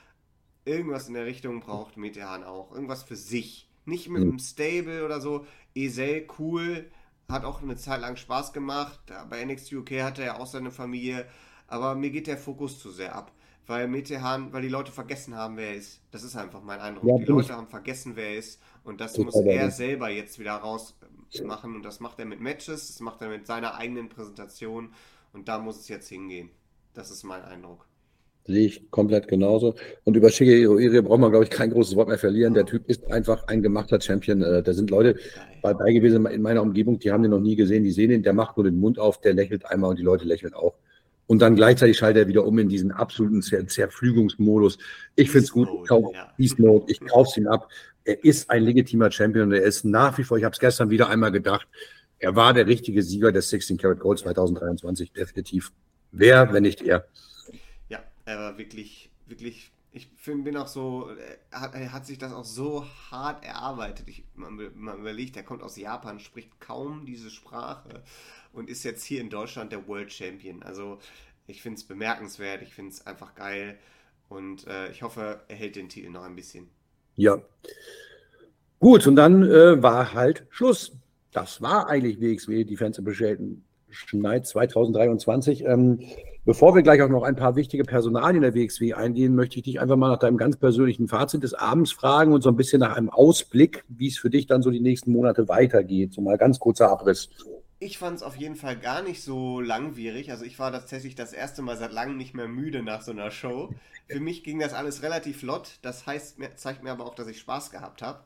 [0.64, 2.72] irgendwas in der Richtung braucht Metehan auch.
[2.72, 3.68] Irgendwas für sich.
[3.84, 5.46] Nicht mit einem Stable oder so.
[5.74, 6.90] Esel, cool,
[7.28, 9.00] hat auch eine Zeit lang Spaß gemacht.
[9.28, 11.26] Bei NXT UK hat er ja auch seine Familie.
[11.66, 13.32] Aber mir geht der Fokus zu sehr ab
[13.70, 16.00] weil Metehan, weil die Leute vergessen haben, wer er ist.
[16.10, 17.04] Das ist einfach mein Eindruck.
[17.08, 18.60] Ja, die Leute haben vergessen, wer er ist.
[18.82, 21.76] Und das muss er selber jetzt wieder rausmachen.
[21.76, 24.92] Und das macht er mit Matches, das macht er mit seiner eigenen Präsentation.
[25.32, 26.50] Und da muss es jetzt hingehen.
[26.94, 27.86] Das ist mein Eindruck.
[28.44, 29.76] Sehe ich komplett genauso.
[30.02, 32.54] Und über Shigeru Irie braucht man, glaube ich, kein großes Wort mehr verlieren.
[32.54, 34.42] Der Typ ist einfach ein gemachter Champion.
[34.42, 35.16] Äh, da sind Leute
[35.62, 37.84] bei gewesen in meiner Umgebung, die haben den noch nie gesehen.
[37.84, 40.24] Die sehen ihn, der macht nur den Mund auf, der lächelt einmal und die Leute
[40.24, 40.74] lächeln auch.
[41.30, 44.78] Und dann gleichzeitig schaltet er wieder um in diesen absoluten Zer Zerflügungsmodus.
[45.14, 47.68] Ich finde es gut, ich kaufe Beast Mode, ich kaufe ihn ab.
[48.02, 50.90] Er ist ein legitimer Champion und er ist nach wie vor, ich habe es gestern
[50.90, 51.68] wieder einmal gedacht,
[52.18, 55.70] er war der richtige Sieger des 16 Karat Gold 2023, definitiv.
[56.10, 57.06] Wer, wenn nicht er?
[57.88, 61.10] Ja, Er war wirklich, wirklich ich find, bin auch so,
[61.50, 64.08] er hat, er hat, sich das auch so hart erarbeitet.
[64.08, 68.02] Ich, man, man, überlegt, er kommt aus Japan, spricht kaum diese Sprache
[68.52, 70.62] und ist jetzt hier in Deutschland der World Champion.
[70.62, 70.98] Also
[71.46, 73.78] ich finde es bemerkenswert, ich finde es einfach geil
[74.28, 76.68] und äh, ich hoffe, er hält den Titel noch ein bisschen.
[77.16, 77.42] Ja.
[78.78, 80.92] Gut, und dann äh, war halt Schluss.
[81.32, 83.62] Das war eigentlich WXW Defense Appreciation
[84.12, 85.64] Night 2023.
[85.64, 86.00] Ähm,
[86.46, 89.78] Bevor wir gleich auch noch ein paar wichtige Personalien der WXW eingehen, möchte ich dich
[89.78, 92.96] einfach mal nach deinem ganz persönlichen Fazit des Abends fragen und so ein bisschen nach
[92.96, 96.14] einem Ausblick, wie es für dich dann so die nächsten Monate weitergeht.
[96.14, 97.28] So mal ganz kurzer Abriss.
[97.78, 100.30] Ich fand es auf jeden Fall gar nicht so langwierig.
[100.30, 103.30] Also ich war tatsächlich das erste Mal seit langem nicht mehr müde nach so einer
[103.30, 103.74] Show.
[104.08, 105.78] Für mich ging das alles relativ flott.
[105.82, 108.20] Das heißt, zeigt mir aber auch, dass ich Spaß gehabt habe.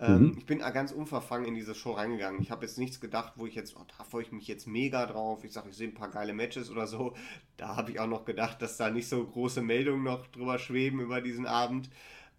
[0.00, 0.34] Ähm, mhm.
[0.38, 2.40] Ich bin ganz unverfangen in diese Show reingegangen.
[2.40, 5.06] Ich habe jetzt nichts gedacht, wo ich jetzt, oh, da freue ich mich jetzt mega
[5.06, 5.42] drauf.
[5.44, 7.14] Ich sage, ich sehe ein paar geile Matches oder so.
[7.56, 11.00] Da habe ich auch noch gedacht, dass da nicht so große Meldungen noch drüber schweben
[11.00, 11.90] über diesen Abend.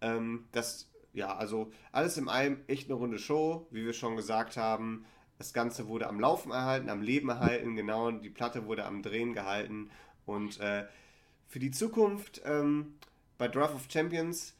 [0.01, 4.55] Ähm, das, ja, also alles in allem echt eine runde Show, wie wir schon gesagt
[4.55, 5.05] haben.
[5.37, 8.11] Das Ganze wurde am Laufen erhalten, am Leben erhalten, genau.
[8.11, 9.89] Die Platte wurde am Drehen gehalten.
[10.25, 10.85] Und äh,
[11.47, 12.95] für die Zukunft ähm,
[13.37, 14.55] bei Draft of Champions,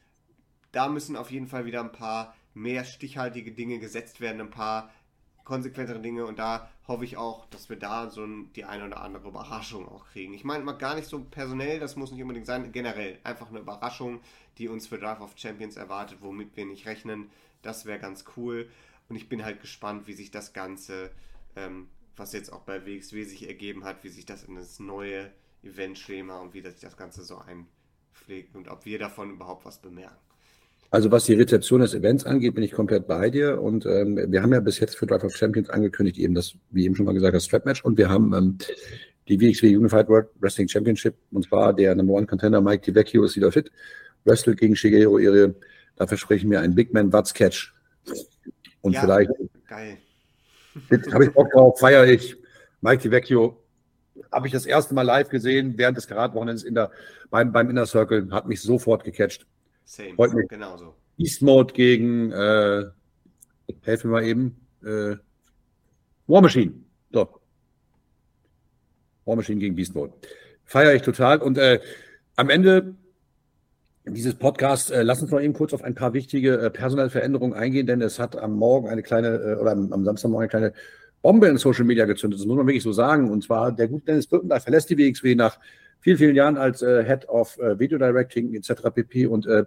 [0.73, 4.91] da müssen auf jeden Fall wieder ein paar mehr stichhaltige Dinge gesetzt werden, ein paar
[5.49, 8.25] konsequentere Dinge und da hoffe ich auch, dass wir da so
[8.55, 10.33] die eine oder andere Überraschung auch kriegen.
[10.35, 13.59] Ich meine mal gar nicht so personell, das muss nicht unbedingt sein, generell einfach eine
[13.59, 14.21] Überraschung,
[14.59, 17.31] die uns für Drive of Champions erwartet, womit wir nicht rechnen.
[17.63, 18.69] Das wäre ganz cool
[19.09, 21.09] und ich bin halt gespannt, wie sich das Ganze,
[21.55, 25.31] ähm, was jetzt auch bei WXW sich ergeben hat, wie sich das in das neue
[25.63, 30.28] Eventschema und wie sich das Ganze so einpflegt und ob wir davon überhaupt was bemerken.
[30.91, 33.61] Also was die Rezeption des Events angeht, bin ich komplett bei dir.
[33.61, 36.85] Und ähm, wir haben ja bis jetzt für Drive of Champions angekündigt, eben das, wie
[36.85, 37.83] eben schon mal gesagt, das Strap-Match.
[37.85, 38.57] Und wir haben ähm,
[39.27, 41.15] die WXW Unified World Wrestling Championship.
[41.31, 43.71] Und zwar der Number One Contender Mike DiVecchio ist wieder fit.
[44.25, 45.53] Wrestle gegen Shigeru Ire.
[45.95, 47.73] Da versprechen wir einen Big Man Watts Catch.
[48.81, 49.29] Und ja, vielleicht.
[49.67, 49.97] Geil.
[51.13, 52.35] Habe ich Bock drauf, feiere ich.
[52.81, 53.61] Mike DiVecchio
[54.31, 56.91] habe ich das erste Mal live gesehen während des Karatwochenends in der,
[57.29, 59.45] beim, beim Inner Circle, hat mich sofort gecatcht.
[59.89, 60.47] Same, mich.
[60.47, 60.93] genauso.
[61.17, 62.85] Beast Mode gegen, äh,
[63.81, 65.15] helfen wir eben, äh,
[66.27, 66.73] War Machine.
[67.11, 67.27] So.
[69.25, 70.13] War Machine gegen Beast Mode.
[70.63, 71.41] Feiere ich total.
[71.41, 71.79] Und äh,
[72.35, 72.93] am Ende
[74.05, 77.55] dieses Podcasts, äh, lass uns noch eben kurz auf ein paar wichtige äh, personelle Veränderungen
[77.55, 80.73] eingehen, denn es hat am Morgen eine kleine, äh, oder am, am Samstagmorgen eine kleine
[81.23, 82.39] Bombe in Social Media gezündet.
[82.39, 83.31] Das muss man wirklich so sagen.
[83.31, 85.57] Und zwar der gute Dennis Birkendahl verlässt die WXW nach
[85.99, 88.89] vielen, vielen Jahren als äh, Head of äh, Video Directing etc.
[88.93, 89.27] pp.
[89.27, 89.65] und äh,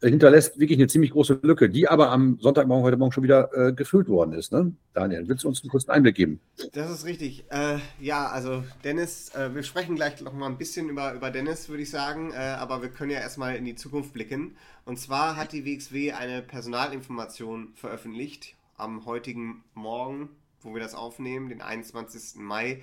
[0.00, 3.72] hinterlässt wirklich eine ziemlich große Lücke, die aber am Sonntagmorgen, heute Morgen schon wieder äh,
[3.72, 4.52] gefüllt worden ist.
[4.52, 4.72] Ne?
[4.94, 6.40] Daniel, willst du uns einen kurzen Einblick geben?
[6.72, 7.44] Das ist richtig.
[7.50, 11.68] Äh, ja, also Dennis, äh, wir sprechen gleich noch mal ein bisschen über, über Dennis,
[11.68, 14.56] würde ich sagen, äh, aber wir können ja erstmal in die Zukunft blicken.
[14.84, 20.28] Und zwar hat die WXW eine Personalinformation veröffentlicht am heutigen Morgen,
[20.62, 22.40] wo wir das aufnehmen, den 21.
[22.40, 22.82] Mai.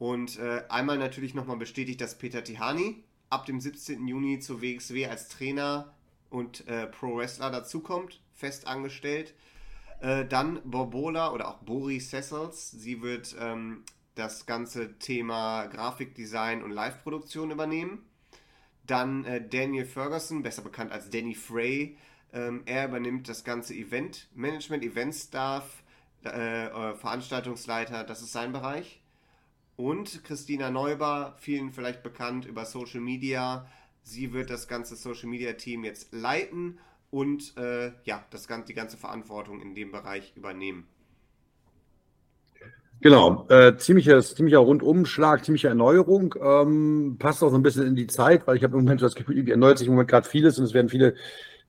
[0.00, 4.08] Und äh, einmal natürlich nochmal bestätigt, dass Peter Tihani ab dem 17.
[4.08, 5.92] Juni zur WXW als Trainer
[6.30, 9.34] und äh, Pro-Wrestler dazukommt, fest angestellt.
[10.00, 12.70] Äh, dann Borbola oder auch Bori Sessels.
[12.70, 13.84] Sie wird ähm,
[14.14, 18.06] das ganze Thema Grafikdesign und Live-Produktion übernehmen.
[18.86, 21.98] Dann äh, Daniel Ferguson, besser bekannt als Danny Frey.
[22.32, 25.82] Ähm, er übernimmt das ganze Event-Management, Event-Staff,
[26.24, 28.99] äh, äh, Veranstaltungsleiter, das ist sein Bereich.
[29.80, 33.66] Und Christina Neuber, vielen vielleicht bekannt über Social Media.
[34.02, 36.78] Sie wird das ganze Social Media Team jetzt leiten
[37.10, 40.86] und äh, ja, das, die ganze Verantwortung in dem Bereich übernehmen.
[43.00, 46.34] Genau, äh, ziemliches, ziemlicher Rundumschlag, ziemliche Erneuerung.
[46.42, 49.14] Ähm, passt auch so ein bisschen in die Zeit, weil ich habe im Moment das
[49.14, 51.14] Gefühl, erneuert sich im Moment gerade vieles und es werden viele,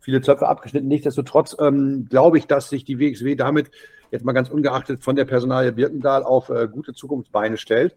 [0.02, 0.90] viele Zöpfe abgeschnitten.
[0.90, 3.72] Nichtsdestotrotz ähm, glaube ich, dass sich die WXW damit
[4.12, 7.96] jetzt mal ganz ungeachtet von der Personalie Birkendahl auf äh, gute Zukunftsbeine stellt.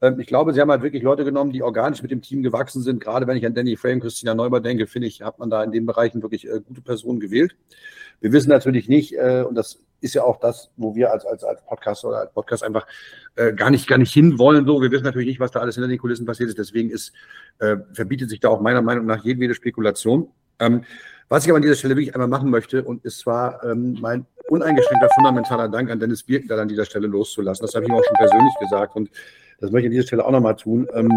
[0.00, 2.82] Ähm, ich glaube, sie haben halt wirklich Leute genommen, die organisch mit dem Team gewachsen
[2.82, 3.00] sind.
[3.00, 5.72] Gerade wenn ich an Danny Frame, Christina Neuber denke, finde ich, hat man da in
[5.72, 7.56] den Bereichen wirklich äh, gute Personen gewählt.
[8.20, 11.42] Wir wissen natürlich nicht, äh, und das ist ja auch das, wo wir als, als,
[11.44, 12.86] als Podcast oder als Podcast einfach
[13.34, 14.66] äh, gar nicht, gar nicht hinwollen.
[14.66, 16.58] So, wir wissen natürlich nicht, was da alles hinter den Kulissen passiert ist.
[16.58, 17.12] Deswegen ist,
[17.58, 20.28] äh, verbietet sich da auch meiner Meinung nach jedwede Spekulation.
[20.60, 20.82] Ähm,
[21.28, 24.26] was ich aber an dieser Stelle wirklich einmal machen möchte, und ist zwar ähm, mein
[24.48, 27.66] uneingeschränkter fundamentaler Dank an Dennis Birkenthal an dieser Stelle loszulassen.
[27.66, 29.10] Das habe ich ihm auch schon persönlich gesagt und
[29.60, 30.86] das möchte ich an dieser Stelle auch nochmal tun.
[30.94, 31.10] Ähm,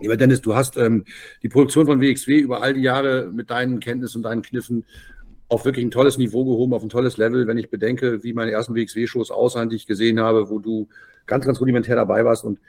[0.00, 1.04] Lieber Dennis, du hast ähm,
[1.42, 4.84] die Produktion von WXW über all die Jahre mit deinen Kenntnissen und deinen Kniffen
[5.48, 7.48] auf wirklich ein tolles Niveau gehoben, auf ein tolles Level.
[7.48, 10.88] Wenn ich bedenke, wie meine ersten WXW-Shows aussahen, die ich gesehen habe, wo du
[11.26, 12.60] ganz, ganz rudimentär dabei warst und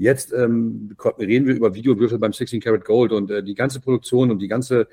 [0.00, 4.30] Jetzt ähm, reden wir über Videowürfel beim 16 Karat Gold und äh, die ganze Produktion
[4.30, 4.86] und die ganze,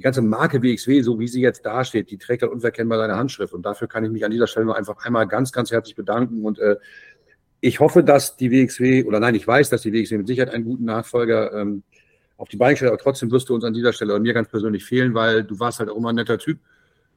[0.00, 3.52] die ganze Marke WXW, so wie sie jetzt dasteht, die trägt halt unverkennbar seine Handschrift.
[3.52, 6.46] Und dafür kann ich mich an dieser Stelle nur einfach einmal ganz, ganz herzlich bedanken.
[6.46, 6.76] Und äh,
[7.60, 10.64] ich hoffe, dass die WXW, oder nein, ich weiß, dass die WXW mit Sicherheit einen
[10.64, 11.82] guten Nachfolger ähm,
[12.38, 14.48] auf die Beine stellt, aber trotzdem wirst du uns an dieser Stelle und mir ganz
[14.48, 16.60] persönlich fehlen, weil du warst halt auch immer ein netter Typ,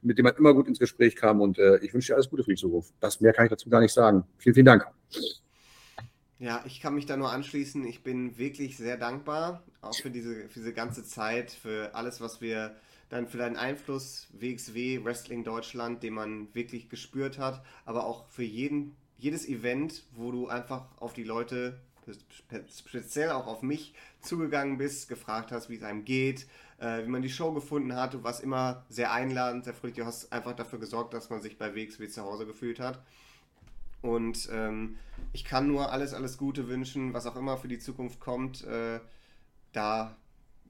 [0.02, 2.44] mit dem man immer gut ins Gespräch kam und äh, ich wünsche dir alles Gute
[2.44, 2.94] für die Zukunft.
[3.00, 4.26] Das mehr kann ich dazu gar nicht sagen.
[4.40, 4.86] Vielen, vielen Dank.
[6.44, 7.86] Ja, ich kann mich da nur anschließen.
[7.86, 12.42] Ich bin wirklich sehr dankbar, auch für diese, für diese ganze Zeit, für alles, was
[12.42, 12.76] wir
[13.08, 18.44] dann für deinen Einfluss WXW, Wrestling Deutschland, den man wirklich gespürt hat, aber auch für
[18.44, 21.80] jeden, jedes Event, wo du einfach auf die Leute,
[22.76, 26.46] speziell auch auf mich, zugegangen bist, gefragt hast, wie es einem geht,
[26.78, 28.16] äh, wie man die Show gefunden hat.
[28.16, 29.96] Du warst immer sehr einladend, sehr fröhlich.
[29.96, 33.02] Du hast einfach dafür gesorgt, dass man sich bei WXW zu Hause gefühlt hat.
[34.04, 34.98] Und ähm,
[35.32, 38.64] ich kann nur alles, alles Gute wünschen, was auch immer für die Zukunft kommt.
[38.66, 39.00] Äh,
[39.72, 40.16] da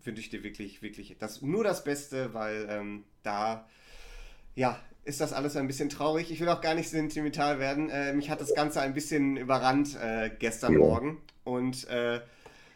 [0.03, 3.67] wünsche ich dir wirklich, wirklich das, nur das Beste, weil ähm, da,
[4.55, 6.31] ja, ist das alles ein bisschen traurig.
[6.31, 7.89] Ich will auch gar nicht sentimental werden.
[7.89, 11.21] Äh, mich hat das Ganze ein bisschen überrannt äh, gestern Morgen.
[11.43, 12.21] Und äh,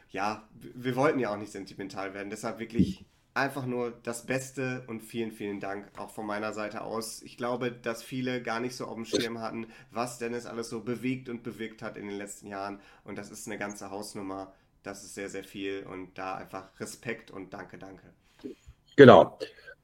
[0.09, 2.31] ja, wir wollten ja auch nicht sentimental werden.
[2.31, 3.05] Deshalb wirklich
[3.37, 7.21] einfach nur das Beste und vielen, vielen Dank auch von meiner Seite aus.
[7.21, 10.81] Ich glaube, dass viele gar nicht so auf dem Schirm hatten, was Dennis alles so
[10.81, 12.79] bewegt und bewirkt hat in den letzten Jahren.
[13.03, 14.53] Und das ist eine ganze Hausnummer.
[14.83, 15.85] Das ist sehr, sehr viel.
[15.85, 18.07] Und da einfach Respekt und danke, danke.
[18.95, 19.37] Genau.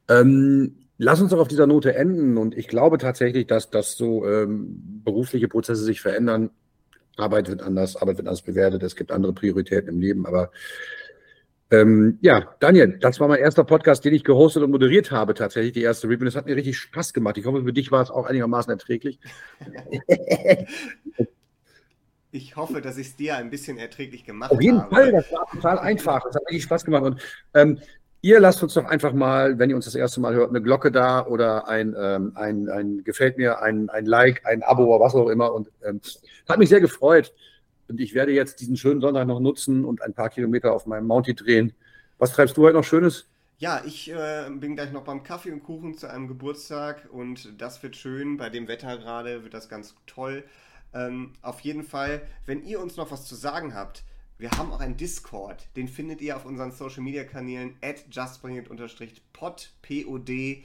[0.08, 2.36] Ähm, lass uns doch auf dieser Note enden.
[2.36, 6.50] Und ich glaube tatsächlich, dass, dass so ähm, berufliche Prozesse sich verändern.
[7.16, 8.82] Arbeit wird anders, Arbeit wird anders bewertet.
[8.82, 10.26] Es gibt andere Prioritäten im Leben.
[10.26, 10.50] Aber
[11.80, 15.72] ähm, ja, Daniel, das war mein erster Podcast, den ich gehostet und moderiert habe, tatsächlich,
[15.72, 16.24] die erste Review.
[16.24, 17.38] Das hat mir richtig Spaß gemacht.
[17.38, 19.18] Ich hoffe, für dich war es auch einigermaßen erträglich.
[22.36, 24.58] Ich hoffe, dass ich es dir ein bisschen erträglich gemacht habe.
[24.58, 24.92] Auf jeden habe.
[24.92, 26.20] Fall, das war total einfach.
[26.24, 27.04] Das hat richtig Spaß gemacht.
[27.04, 27.22] Und
[27.54, 27.78] ähm,
[28.22, 30.90] ihr lasst uns doch einfach mal, wenn ihr uns das erste Mal hört, eine Glocke
[30.90, 35.14] da oder ein, ähm, ein, ein gefällt mir, ein, ein Like, ein Abo oder was
[35.14, 35.54] auch immer.
[35.54, 36.00] Und ähm,
[36.48, 37.32] hat mich sehr gefreut.
[37.88, 41.06] Und ich werde jetzt diesen schönen Sonntag noch nutzen und ein paar Kilometer auf meinem
[41.06, 41.72] Mounty drehen.
[42.18, 43.26] Was treibst du heute noch Schönes?
[43.58, 47.82] Ja, ich äh, bin gleich noch beim Kaffee und Kuchen zu einem Geburtstag und das
[47.82, 48.36] wird schön.
[48.36, 50.44] Bei dem Wetter gerade wird das ganz toll.
[50.92, 54.04] Ähm, auf jeden Fall, wenn ihr uns noch was zu sagen habt,
[54.38, 55.68] wir haben auch einen Discord.
[55.76, 60.64] Den findet ihr auf unseren Social Media Kanälen at justbringit-pod, P-O-D.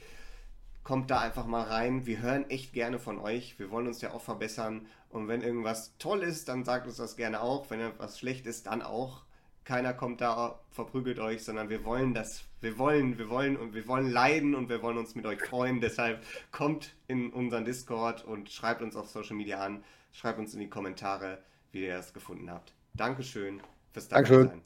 [0.84, 2.05] Kommt da einfach mal rein.
[2.05, 3.59] Wir hören echt gerne von euch.
[3.59, 7.15] Wir wollen uns ja auch verbessern und wenn irgendwas toll ist, dann sagt uns das
[7.15, 7.69] gerne auch.
[7.69, 9.23] Wenn etwas schlecht ist, dann auch.
[9.65, 13.88] Keiner kommt da, verprügelt euch, sondern wir wollen das, wir wollen, wir wollen und wir
[13.88, 15.80] wollen leiden und wir wollen uns mit euch freuen.
[15.80, 20.59] Deshalb kommt in unseren Discord und schreibt uns auf Social Media an, schreibt uns in
[20.59, 22.73] die Kommentare, wie ihr das gefunden habt.
[22.95, 23.61] Dankeschön
[23.91, 24.61] fürs Dankeschön.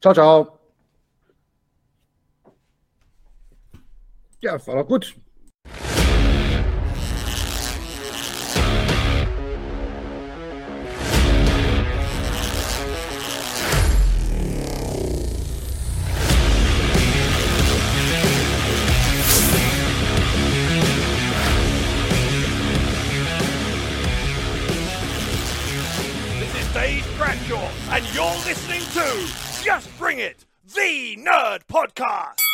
[0.00, 0.58] Ciao, ciao.
[4.40, 5.14] Ja, war doch gut.
[30.74, 32.49] The Nerd Podcast.